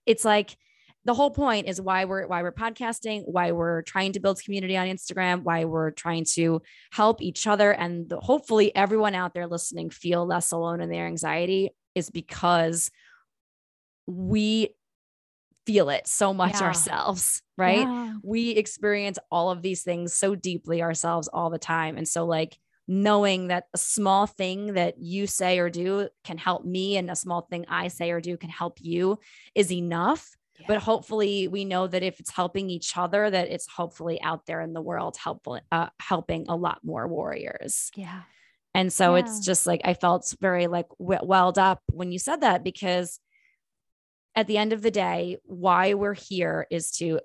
[0.07, 0.57] it's like
[1.05, 4.77] the whole point is why we're why we're podcasting why we're trying to build community
[4.77, 9.47] on instagram why we're trying to help each other and the, hopefully everyone out there
[9.47, 12.91] listening feel less alone in their anxiety is because
[14.07, 14.69] we
[15.67, 16.67] feel it so much yeah.
[16.67, 18.15] ourselves right yeah.
[18.23, 22.57] we experience all of these things so deeply ourselves all the time and so like
[22.89, 27.17] knowing that a small thing that you say or do can help me and a
[27.17, 29.19] small thing I say or do can help you
[29.55, 30.37] is enough.
[30.59, 30.67] Yeah.
[30.69, 34.61] But hopefully, we know that if it's helping each other, that it's hopefully out there
[34.61, 37.91] in the world, helpful, uh, helping a lot more warriors.
[37.97, 38.23] Yeah.
[38.75, 39.23] And so yeah.
[39.23, 43.19] it's just like I felt very like welled up when you said that because
[44.35, 47.21] at the end of the day, why we're here is to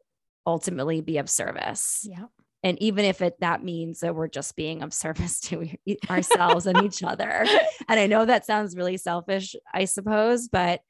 [0.45, 2.07] ultimately be of service.
[2.09, 2.25] Yeah
[2.63, 5.67] and even if it that means that we're just being of service to
[6.09, 7.45] ourselves and each other
[7.87, 10.81] and i know that sounds really selfish i suppose but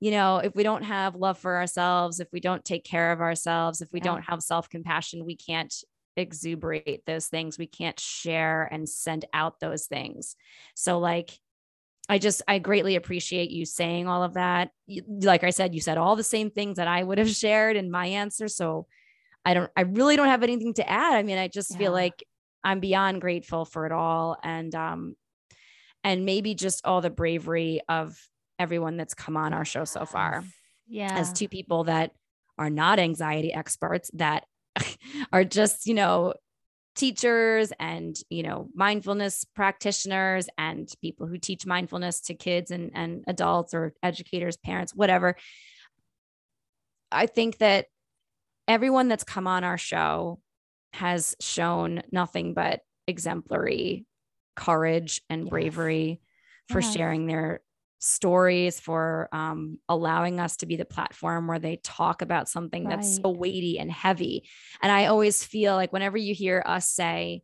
[0.00, 3.20] you know if we don't have love for ourselves if we don't take care of
[3.20, 4.04] ourselves if we yeah.
[4.04, 5.74] don't have self-compassion we can't
[6.18, 10.34] exuberate those things we can't share and send out those things
[10.74, 11.38] so like
[12.08, 14.70] I just, I greatly appreciate you saying all of that.
[15.08, 17.90] Like I said, you said all the same things that I would have shared in
[17.90, 18.46] my answer.
[18.46, 18.86] So
[19.46, 21.14] I don't, I really don't have anything to add.
[21.14, 21.78] I mean, I just yeah.
[21.78, 22.24] feel like
[22.64, 24.36] I'm beyond grateful for it all.
[24.42, 25.14] And, um,
[26.02, 28.18] and maybe just all the bravery of
[28.58, 30.44] everyone that's come on our show so far.
[30.88, 31.16] Yeah.
[31.16, 32.10] As two people that
[32.58, 34.44] are not anxiety experts, that
[35.32, 36.34] are just, you know,
[36.96, 43.22] teachers and you know mindfulness practitioners and people who teach mindfulness to kids and, and
[43.28, 45.36] adults or educators parents whatever
[47.12, 47.86] i think that
[48.68, 50.40] everyone that's come on our show
[50.92, 54.06] has shown nothing but exemplary
[54.54, 55.50] courage and yes.
[55.50, 56.20] bravery
[56.68, 56.94] for yes.
[56.94, 57.60] sharing their
[57.98, 62.96] stories for um, allowing us to be the platform where they talk about something right.
[62.96, 64.48] that's so weighty and heavy
[64.82, 67.42] and i always feel like whenever you hear us say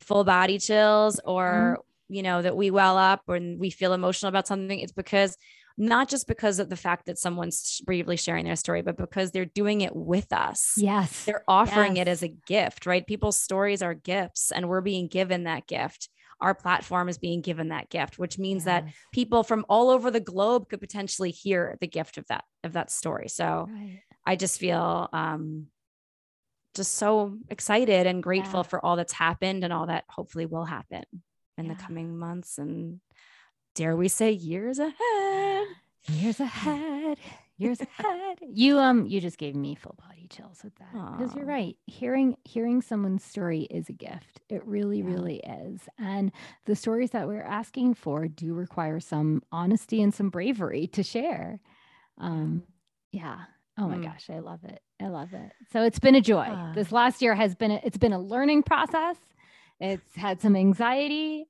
[0.00, 2.14] full body chills or mm-hmm.
[2.14, 5.36] you know that we well up when we feel emotional about something it's because
[5.76, 9.44] not just because of the fact that someone's bravely sharing their story, but because they're
[9.44, 10.74] doing it with us.
[10.76, 11.24] Yes.
[11.24, 12.02] They're offering yes.
[12.02, 13.06] it as a gift, right?
[13.06, 16.08] People's stories are gifts, and we're being given that gift.
[16.40, 18.84] Our platform is being given that gift, which means yes.
[18.84, 22.72] that people from all over the globe could potentially hear the gift of that of
[22.72, 23.28] that story.
[23.28, 24.00] So right.
[24.26, 25.68] I just feel um,
[26.74, 28.64] just so excited and grateful yeah.
[28.64, 31.04] for all that's happened and all that hopefully will happen
[31.58, 31.74] in yeah.
[31.74, 33.00] the coming months and
[33.74, 35.66] dare we say years ahead?
[36.08, 37.18] Years ahead
[37.62, 38.38] years ahead.
[38.42, 40.92] You um you just gave me full body chills with that.
[40.92, 44.40] Because you're right hearing hearing someone's story is a gift.
[44.48, 45.06] It really yeah.
[45.06, 45.80] really is.
[45.98, 46.32] And
[46.66, 51.60] the stories that we're asking for do require some honesty and some bravery to share.
[52.18, 52.64] Um
[53.12, 53.38] yeah.
[53.78, 54.04] Oh my mm.
[54.04, 54.80] gosh i love it.
[55.00, 55.52] I love it.
[55.72, 56.42] So it's been a joy.
[56.42, 56.74] Uh.
[56.74, 59.16] this last year has been a, it's been a learning process.
[59.80, 61.46] It's had some anxiety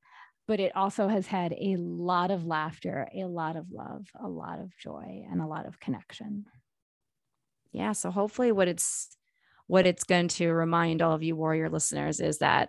[0.52, 4.60] but it also has had a lot of laughter, a lot of love, a lot
[4.60, 6.44] of joy, and a lot of connection.
[7.72, 7.92] Yeah.
[7.92, 9.16] So hopefully what it's
[9.66, 12.68] what it's going to remind all of you warrior listeners is that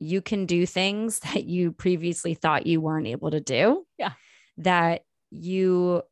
[0.00, 3.86] you can do things that you previously thought you weren't able to do.
[3.98, 4.14] Yeah.
[4.56, 6.02] That you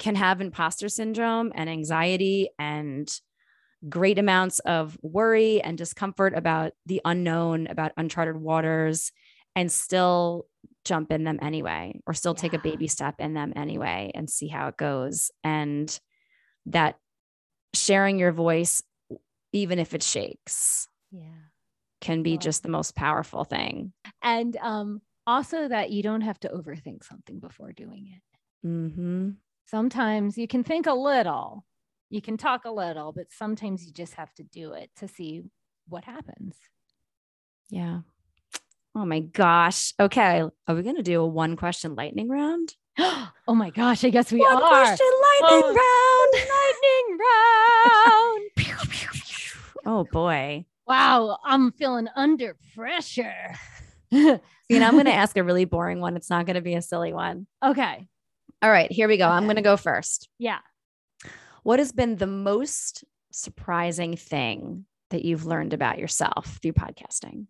[0.00, 3.08] can have imposter syndrome and anxiety and
[3.88, 9.12] great amounts of worry and discomfort about the unknown, about uncharted waters,
[9.58, 10.46] and still
[10.84, 12.42] jump in them anyway, or still yeah.
[12.42, 15.32] take a baby step in them anyway and see how it goes.
[15.42, 15.98] And
[16.66, 16.96] that
[17.74, 18.84] sharing your voice,
[19.52, 21.48] even if it shakes, yeah,
[22.00, 23.92] can be just the most powerful thing.
[24.22, 28.68] And um, also that you don't have to overthink something before doing it.
[28.68, 29.30] Mm-hmm.
[29.66, 31.66] Sometimes you can think a little,
[32.10, 35.42] you can talk a little, but sometimes you just have to do it to see
[35.88, 36.54] what happens.
[37.70, 38.02] Yeah.
[38.94, 39.94] Oh my gosh.
[40.00, 40.42] Okay.
[40.66, 42.74] Are we going to do a one question lightning round?
[42.98, 44.04] oh my gosh.
[44.04, 44.60] I guess we one are.
[44.60, 45.10] question
[45.40, 46.48] lightning oh, round.
[48.66, 49.86] lightning round.
[49.86, 50.64] oh boy.
[50.86, 51.38] Wow.
[51.44, 53.54] I'm feeling under pressure.
[54.10, 56.16] you know, I'm going to ask a really boring one.
[56.16, 57.46] It's not going to be a silly one.
[57.64, 58.08] Okay.
[58.62, 58.90] All right.
[58.90, 59.26] Here we go.
[59.26, 59.32] Okay.
[59.32, 60.28] I'm going to go first.
[60.38, 60.58] Yeah.
[61.62, 67.46] What has been the most surprising thing that you've learned about yourself through podcasting?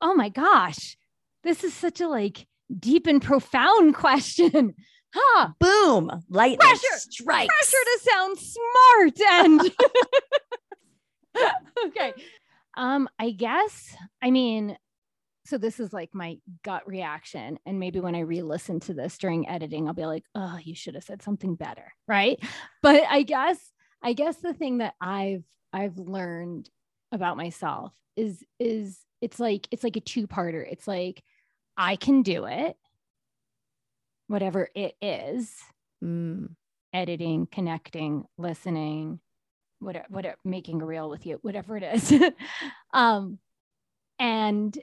[0.00, 0.96] Oh my gosh.
[1.42, 2.46] This is such a like
[2.78, 4.74] deep and profound question.
[5.12, 5.48] Huh.
[5.58, 6.10] Boom.
[6.28, 7.52] Lightning pressure, strikes.
[7.52, 9.72] Pressure to sound smart and
[11.86, 12.12] okay.
[12.76, 14.76] Um, I guess, I mean,
[15.46, 17.58] so this is like my gut reaction.
[17.66, 20.74] And maybe when I re listen to this during editing, I'll be like, oh, you
[20.76, 21.92] should have said something better.
[22.06, 22.38] Right.
[22.82, 23.58] But I guess,
[24.02, 26.70] I guess the thing that I've, I've learned
[27.10, 30.64] about myself is, is it's like, it's like a two parter.
[30.70, 31.22] It's like,
[31.76, 32.76] I can do it,
[34.26, 35.54] whatever it is.
[36.02, 36.50] Mm.
[36.92, 39.20] Editing, connecting, listening,
[39.78, 42.12] whatever, whatever, making a reel with you, whatever it is.
[42.92, 43.38] um,
[44.18, 44.76] and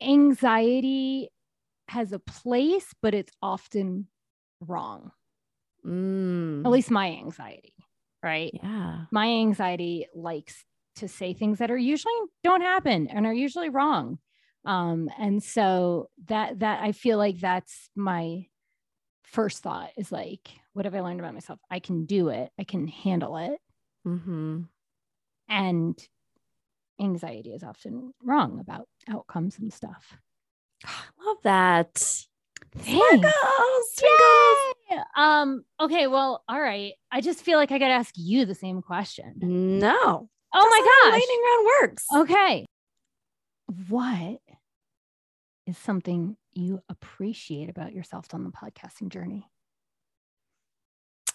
[0.00, 1.30] anxiety
[1.88, 4.08] has a place, but it's often
[4.60, 5.12] wrong.
[5.84, 6.64] Mm.
[6.64, 7.74] At least my anxiety,
[8.22, 8.52] right?
[8.52, 9.04] Yeah.
[9.10, 10.64] My anxiety likes
[10.96, 14.18] to say things that are usually don't happen and are usually wrong.
[14.64, 18.46] Um, and so that that I feel like that's my
[19.22, 21.60] first thought is like, what have I learned about myself?
[21.70, 22.50] I can do it.
[22.58, 23.58] I can handle it.
[24.06, 24.62] Mm-hmm.
[25.48, 26.08] And
[27.00, 30.16] anxiety is often wrong about outcomes and stuff.
[30.84, 32.24] I love that.
[32.74, 33.28] Thanks.
[34.02, 34.98] Yay!
[35.16, 36.94] Um, okay, well, all right.
[37.10, 39.34] I just feel like I gotta ask you the same question.
[39.40, 40.28] No.
[40.54, 41.20] Oh my gosh.
[41.20, 42.06] lightning round works.
[42.14, 42.66] Okay.
[43.88, 44.40] What
[45.66, 49.48] is something you appreciate about yourself on the podcasting journey?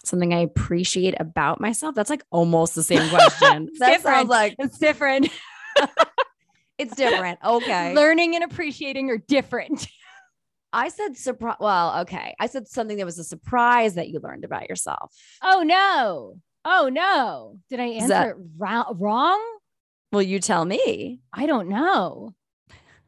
[0.03, 1.93] Something I appreciate about myself.
[1.93, 3.69] That's like almost the same question.
[3.79, 4.01] that different.
[4.17, 5.29] sounds like it's different.
[6.77, 7.39] it's different.
[7.43, 7.93] Okay.
[7.93, 9.87] Learning and appreciating are different.
[10.73, 11.57] I said surprise.
[11.59, 12.33] Well, okay.
[12.39, 15.13] I said something that was a surprise that you learned about yourself.
[15.43, 16.37] Oh no.
[16.65, 17.59] Oh no.
[17.69, 19.41] Did I answer that- it ra- wrong?
[20.11, 21.21] Well, you tell me.
[21.31, 22.35] I don't know.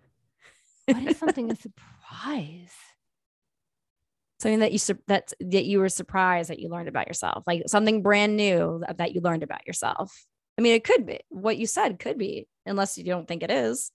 [0.86, 2.72] what is something a surprise?
[4.40, 8.02] Something that you that that you were surprised that you learned about yourself, like something
[8.02, 10.26] brand new that you learned about yourself.
[10.58, 13.52] I mean, it could be what you said could be, unless you don't think it
[13.52, 13.92] is.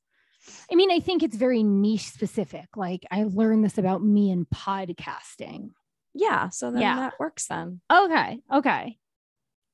[0.70, 2.76] I mean, I think it's very niche specific.
[2.76, 5.70] Like I learned this about me in podcasting.
[6.14, 6.48] Yeah.
[6.48, 6.96] So then yeah.
[6.96, 7.80] that works then.
[7.92, 8.40] Okay.
[8.52, 8.98] Okay.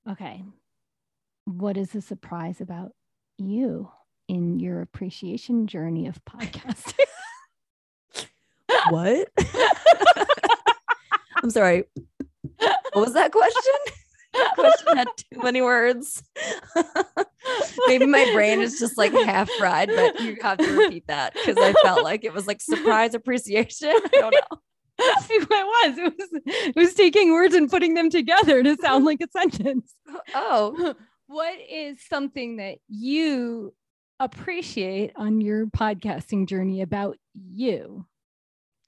[0.09, 0.43] Okay.
[1.47, 2.93] What is a surprise about
[3.39, 3.91] you
[4.29, 7.05] in your appreciation journey of podcasting?
[8.91, 9.29] what?
[11.43, 11.85] I'm sorry.
[12.59, 13.73] What was that question?
[14.55, 16.23] question had too many words.
[17.87, 21.57] Maybe my brain is just like half fried, but you have to repeat that because
[21.59, 23.91] I felt like it was like surprise appreciation.
[23.91, 24.59] I don't know.
[24.99, 25.99] it was.
[25.99, 29.95] It was it was taking words and putting them together to sound like a sentence.
[30.35, 30.95] Oh.
[31.27, 33.73] What is something that you
[34.21, 38.07] appreciate on your podcasting journey about you?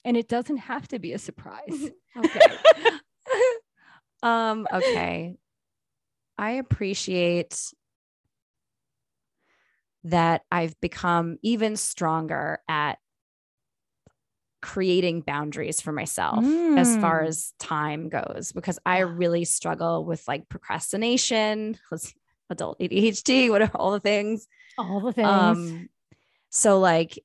[0.05, 1.91] And it doesn't have to be a surprise.
[2.17, 2.41] okay.
[4.23, 5.37] Um, okay.
[6.39, 7.59] I appreciate
[10.05, 12.99] that I've become even stronger at
[14.67, 16.77] creating boundaries for myself mm.
[16.77, 17.29] as far mm.
[17.29, 21.79] as time goes because I really struggle with like procrastination,
[22.51, 24.49] adult ADHD, what are all the things.
[24.77, 25.29] All the things.
[25.29, 25.89] Um,
[26.51, 27.17] so like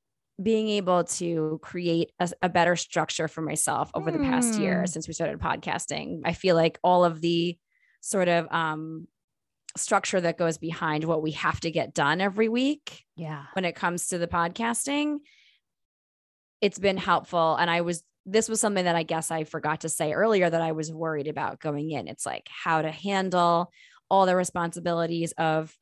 [0.41, 4.19] being able to create a, a better structure for myself over mm.
[4.19, 4.89] the past year mm.
[4.89, 6.21] since we started podcasting.
[6.23, 7.57] I feel like all of the
[8.01, 9.07] sort of um,
[9.75, 13.03] structure that goes behind what we have to get done every week.
[13.15, 13.45] Yeah.
[13.53, 15.17] When it comes to the podcasting,
[16.61, 17.55] it's been helpful.
[17.55, 20.61] And I was, this was something that I guess I forgot to say earlier that
[20.61, 22.07] I was worried about going in.
[22.07, 23.71] It's like how to handle
[24.09, 25.75] all the responsibilities of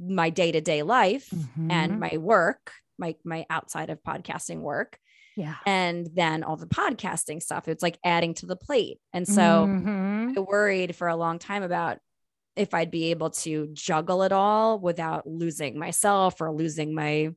[0.00, 1.70] my day-to-day life Mhm.
[1.70, 4.98] and my work, my my outside of podcasting work,
[5.36, 5.56] yeah.
[5.66, 7.68] and then all the podcasting stuff.
[7.68, 8.98] It's like adding to the plate.
[9.12, 10.36] And so Mhm.
[10.36, 11.98] I worried for a long time about
[12.56, 17.34] if I'd be able to juggle it all without losing myself or losing my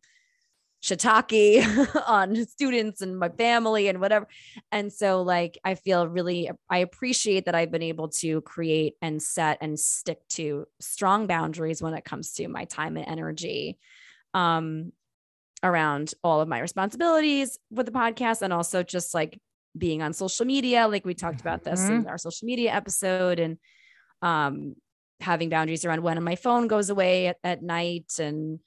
[0.83, 4.27] shiitake on students and my family and whatever.
[4.71, 9.21] And so, like, I feel really, I appreciate that I've been able to create and
[9.21, 13.77] set and stick to strong boundaries when it comes to my time and energy
[14.33, 14.91] um,
[15.63, 19.39] around all of my responsibilities with the podcast and also just like
[19.77, 20.87] being on social media.
[20.87, 23.57] Like, we talked about this in our social media episode and
[24.21, 24.75] um,
[25.21, 28.59] having boundaries around when my phone goes away at, at night and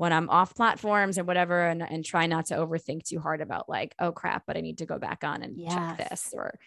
[0.00, 3.68] when I'm off platforms or whatever, and, and try not to overthink too hard about
[3.68, 6.58] like, oh crap, but I need to go back on and check this or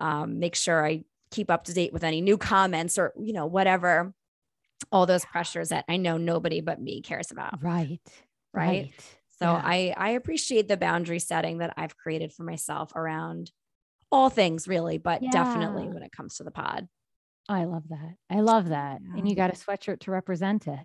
[0.00, 3.46] um, make sure I keep up to date with any new comments or, you know,
[3.46, 4.12] whatever.
[4.90, 7.62] All those pressures that I know nobody but me cares about.
[7.62, 8.00] Right.
[8.52, 8.92] Right.
[9.38, 9.62] So Yeah.
[9.64, 13.52] I I appreciate the boundary setting that I've created for myself around
[14.10, 16.88] all things really, but definitely when it comes to the pod.
[17.48, 18.16] I love that.
[18.28, 19.00] I love that.
[19.16, 20.80] And you got a sweatshirt to represent it.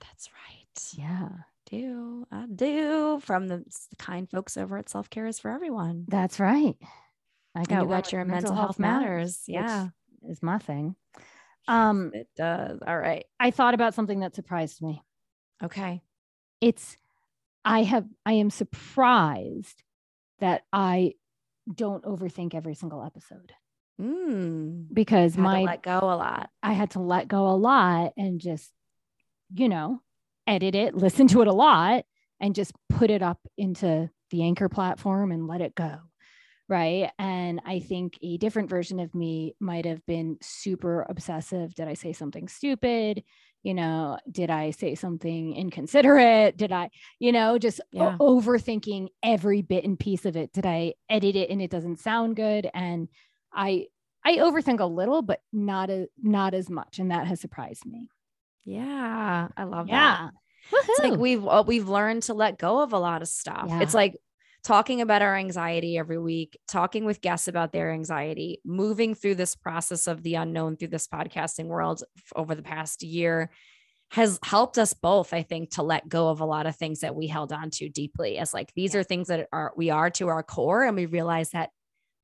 [0.00, 0.61] That's right.
[0.94, 1.28] Yeah.
[1.70, 2.26] do.
[2.30, 3.58] I do from the,
[3.90, 6.04] the kind folks over at Self Care is for everyone.
[6.08, 6.76] That's right.
[7.54, 9.42] I got you got your mental health matters.
[9.46, 9.88] which Yeah,
[10.28, 10.96] Is my thing.
[11.68, 12.80] Um, it does.
[12.86, 13.24] All right.
[13.38, 15.02] I thought about something that surprised me.
[15.62, 16.02] Okay.
[16.60, 16.96] It's
[17.64, 19.82] I have I am surprised
[20.40, 21.14] that I
[21.72, 23.52] don't overthink every single episode
[24.00, 24.86] Mm.
[24.92, 26.50] because Had to my let go a lot.
[26.62, 28.72] I had to let go a lot and just,
[29.54, 30.00] you know,
[30.46, 32.04] edit it, listen to it a lot,
[32.40, 35.98] and just put it up into the anchor platform and let it go.
[36.68, 37.10] Right.
[37.18, 41.74] And I think a different version of me might have been super obsessive.
[41.74, 43.24] Did I say something stupid?
[43.62, 46.56] You know, did I say something inconsiderate?
[46.56, 50.52] Did I, you know, just o- overthinking every bit and piece of it?
[50.52, 52.68] Did I edit it and it doesn't sound good?
[52.72, 53.08] And
[53.52, 53.86] I,
[54.24, 58.08] I overthink a little, but not a, not as much, and that has surprised me.
[58.64, 60.30] Yeah, I love that.
[60.72, 63.66] Yeah, It's like we've uh, we've learned to let go of a lot of stuff.
[63.82, 64.16] It's like
[64.64, 69.56] talking about our anxiety every week, talking with guests about their anxiety, moving through this
[69.56, 72.02] process of the unknown through this podcasting world
[72.36, 73.50] over the past year
[74.12, 77.14] has helped us both i think to let go of a lot of things that
[77.14, 79.00] we held on to deeply as like these Yeah.
[79.00, 81.70] are things that are we are to our core and we realize that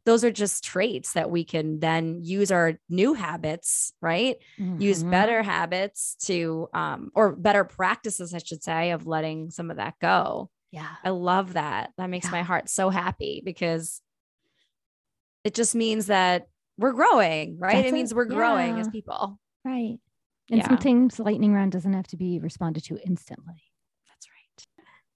[0.08, 4.36] those are just traits that we can then use our new habits right
[4.78, 5.10] use Mhm.
[5.10, 9.94] better habits to um or better practices i should say of letting some of that
[10.00, 14.00] go Yeah, i love that that makes my heart so happy because
[15.44, 16.48] it just means that
[16.78, 19.98] we're growing right That's it means we're growing as people right.
[20.50, 20.66] And Yeah.
[20.68, 23.60] sometimes lightning round doesn't have to be responded to instantly.
[24.08, 24.66] that's right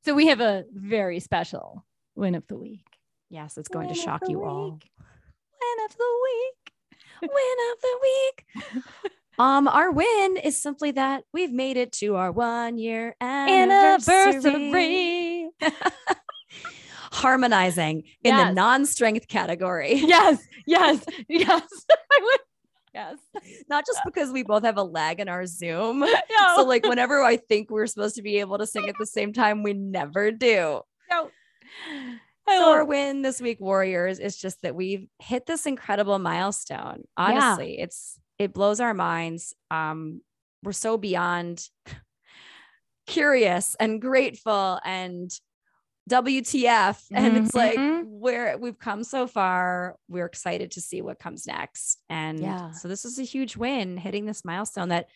[0.04, 2.84] So we have a very special win of the week.
[3.32, 4.70] Yes it's going to Win of shock you all.
[4.70, 6.72] Win of the week.
[7.22, 8.44] win of the week
[9.38, 15.48] um our win is simply that we've made it to our one year anniversary Anniversary.
[17.12, 21.62] harmonizing in the non-strength category yes, yes, yes.
[21.90, 22.40] I would.
[22.94, 23.16] Yes.
[23.70, 26.00] not just because we both have a lag in our Zoom.
[26.00, 26.56] No.
[26.56, 29.32] So like whenever I think we're supposed to be able to sing at the same
[29.32, 30.82] time, we never do.
[31.10, 31.30] no.
[32.46, 37.04] I So our win this week, Warriors, is just that we've hit this incredible milestone.
[37.16, 39.54] Honestly, it's it blows our minds.
[39.70, 40.22] Um,
[40.62, 41.68] we're so beyond
[43.06, 45.30] curious and grateful and
[46.10, 47.04] WTF.
[47.12, 48.04] And it's like Mhm.
[48.06, 49.96] where we've come so far.
[50.08, 52.02] We're excited to see what comes next.
[52.08, 52.72] And Yeah.
[52.72, 55.08] so this is a huge win hitting this milestone that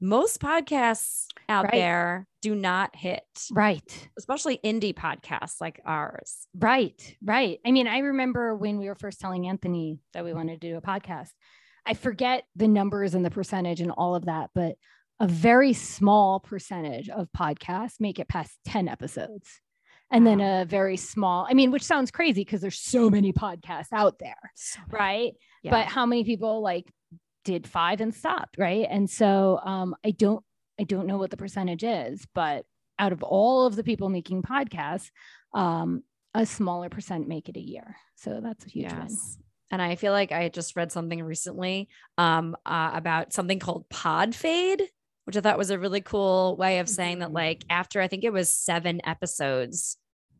[0.00, 1.72] most podcasts out Right.
[1.72, 4.08] there do not hit, right.
[4.18, 6.46] especially indie podcasts like ours.
[6.54, 7.58] Right, right.
[7.64, 10.76] I mean, I remember when we were first telling Anthony that we wanted to do
[10.76, 11.30] a podcast.
[11.86, 14.76] I forget the numbers and the percentage and all of that, but
[15.20, 19.60] a very small percentage of podcasts make it past 10 episodes.
[20.10, 23.92] And then a very small, I mean, which sounds crazy because there's so many podcasts
[23.92, 25.32] out there, So right?
[25.64, 25.72] Yeah.
[25.72, 26.92] But how many people like
[27.46, 28.86] did five and stopped, right?
[28.90, 30.44] And so um, I don't,
[30.78, 32.66] I don't know what the percentage is, but
[32.98, 35.10] out of all of the people making podcasts,
[35.54, 36.02] um,
[36.34, 37.96] a smaller percent make it a year.
[38.16, 39.08] So that's a huge win.
[39.70, 41.88] And I feel like I just read something recently
[42.18, 44.82] um, uh, about something called pod fade,
[45.24, 47.34] which I thought was a really cool way of saying that, Mhm.
[47.34, 49.96] like, after I think it was seven episodes,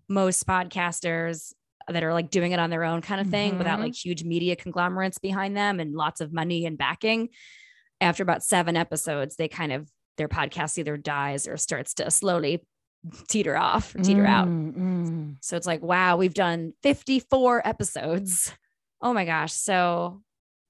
[0.09, 1.53] most podcasters
[1.89, 3.83] that are like doing it on their own kind of thing without Mhm.
[3.83, 7.29] like huge media conglomerates behind them and lots of money and backing
[8.01, 12.65] after about seven episodes, they kind of their podcast either dies or starts to slowly
[13.29, 14.49] teeter off or teeter mm, out.
[14.49, 15.37] Mm.
[15.43, 18.53] So it's like, wow, we've done 54 episodes.
[19.03, 19.53] Oh my gosh.
[19.53, 20.23] So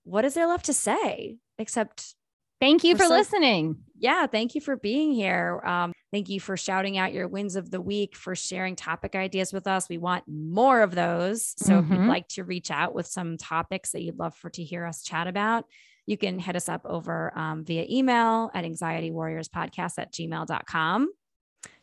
[0.02, 2.15] what is there left to say except
[2.60, 3.76] thank you for so, listening?
[3.98, 4.26] Yeah.
[4.26, 5.60] Thank you for being here.
[5.64, 9.52] Um, thank you for shouting out your wins of the week, for sharing topic ideas
[9.52, 9.88] with us.
[9.88, 11.54] We want more of those.
[11.56, 11.78] So mm-hmm.
[11.78, 12.08] if you'd mm-hmm.
[12.08, 15.26] like to reach out with some topics that you'd love for to hear us chat
[15.26, 15.64] about,
[16.06, 21.10] you can hit us up over um, via email at anxietywarriorspodcast at gmail.com.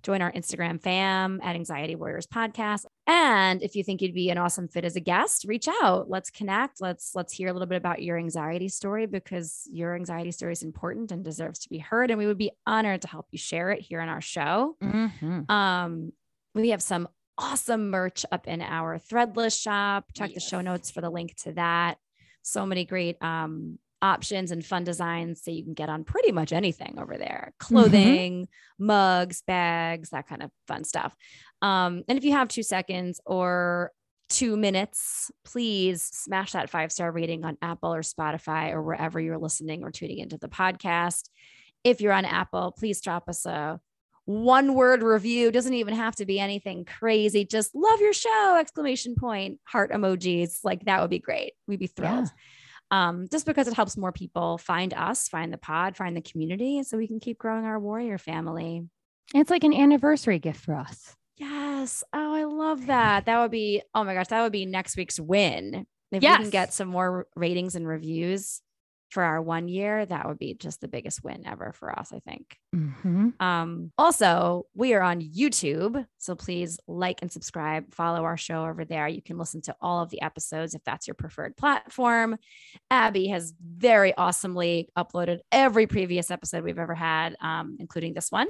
[0.03, 2.86] Join our Instagram fam at Anxiety Warriors Podcast.
[3.07, 6.09] And if you think you'd be an awesome fit as a guest, reach out.
[6.09, 6.81] Let's connect.
[6.81, 10.63] Let's let's hear a little bit about your anxiety story because your anxiety story is
[10.63, 12.11] important and deserves to be heard.
[12.11, 14.75] And we would be honored to help you share it here on our show.
[14.84, 15.51] Mm-hmm.
[15.51, 16.11] Um,
[16.53, 17.07] we have some
[17.38, 20.05] awesome merch up in our threadless shop.
[20.13, 20.36] Check yes.
[20.36, 21.97] the show notes for the link to that.
[22.41, 26.51] So many great um, options and fun designs so you can get on pretty much
[26.51, 27.73] anything over there mm-hmm.
[27.73, 28.85] clothing, mm-hmm.
[28.85, 31.15] mugs, bags, that kind of fun stuff.
[31.61, 33.91] Um, and if you have two seconds or
[34.29, 39.37] two minutes, please smash that five star rating on Apple or Spotify or wherever you're
[39.37, 41.29] listening or tuning into the podcast.
[41.83, 43.79] If you're on Apple, please drop us a
[44.25, 49.15] one word review doesn't even have to be anything crazy just love your show exclamation
[49.15, 52.41] point heart emojis like that would be great we'd be thrilled yeah
[52.93, 56.83] um, just because it helps more people find us, find the pod, find the community,
[56.83, 58.83] so we can keep growing our warrior family.
[59.33, 61.15] It's like an anniversary gift for us.
[61.37, 62.03] Yes.
[62.13, 63.25] Oh, I love that.
[63.25, 65.87] That would be, oh my gosh, that would be next week's win.
[66.11, 66.37] If yes.
[66.37, 68.61] we can get some more ratings and reviews
[69.14, 72.20] for our one year, that would be just the biggest win ever for us, I
[72.20, 72.57] think.
[72.76, 73.30] Mm-hmm.
[73.39, 76.05] Um, also, we are on YouTube.
[76.18, 79.07] So please like and subscribe, follow our show over there.
[79.07, 82.38] You can listen to all of the episodes if that's your preferred platform.
[82.89, 88.47] Abby has very awesomely uploaded every previous episode we've ever had, um, including this one.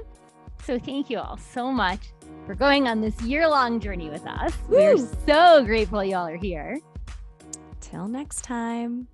[0.64, 2.00] So thank you all so much
[2.46, 4.52] for going on this year long journey with us.
[4.68, 4.76] Woo!
[4.76, 6.80] We're so grateful y'all are here.
[7.80, 9.08] Till next time.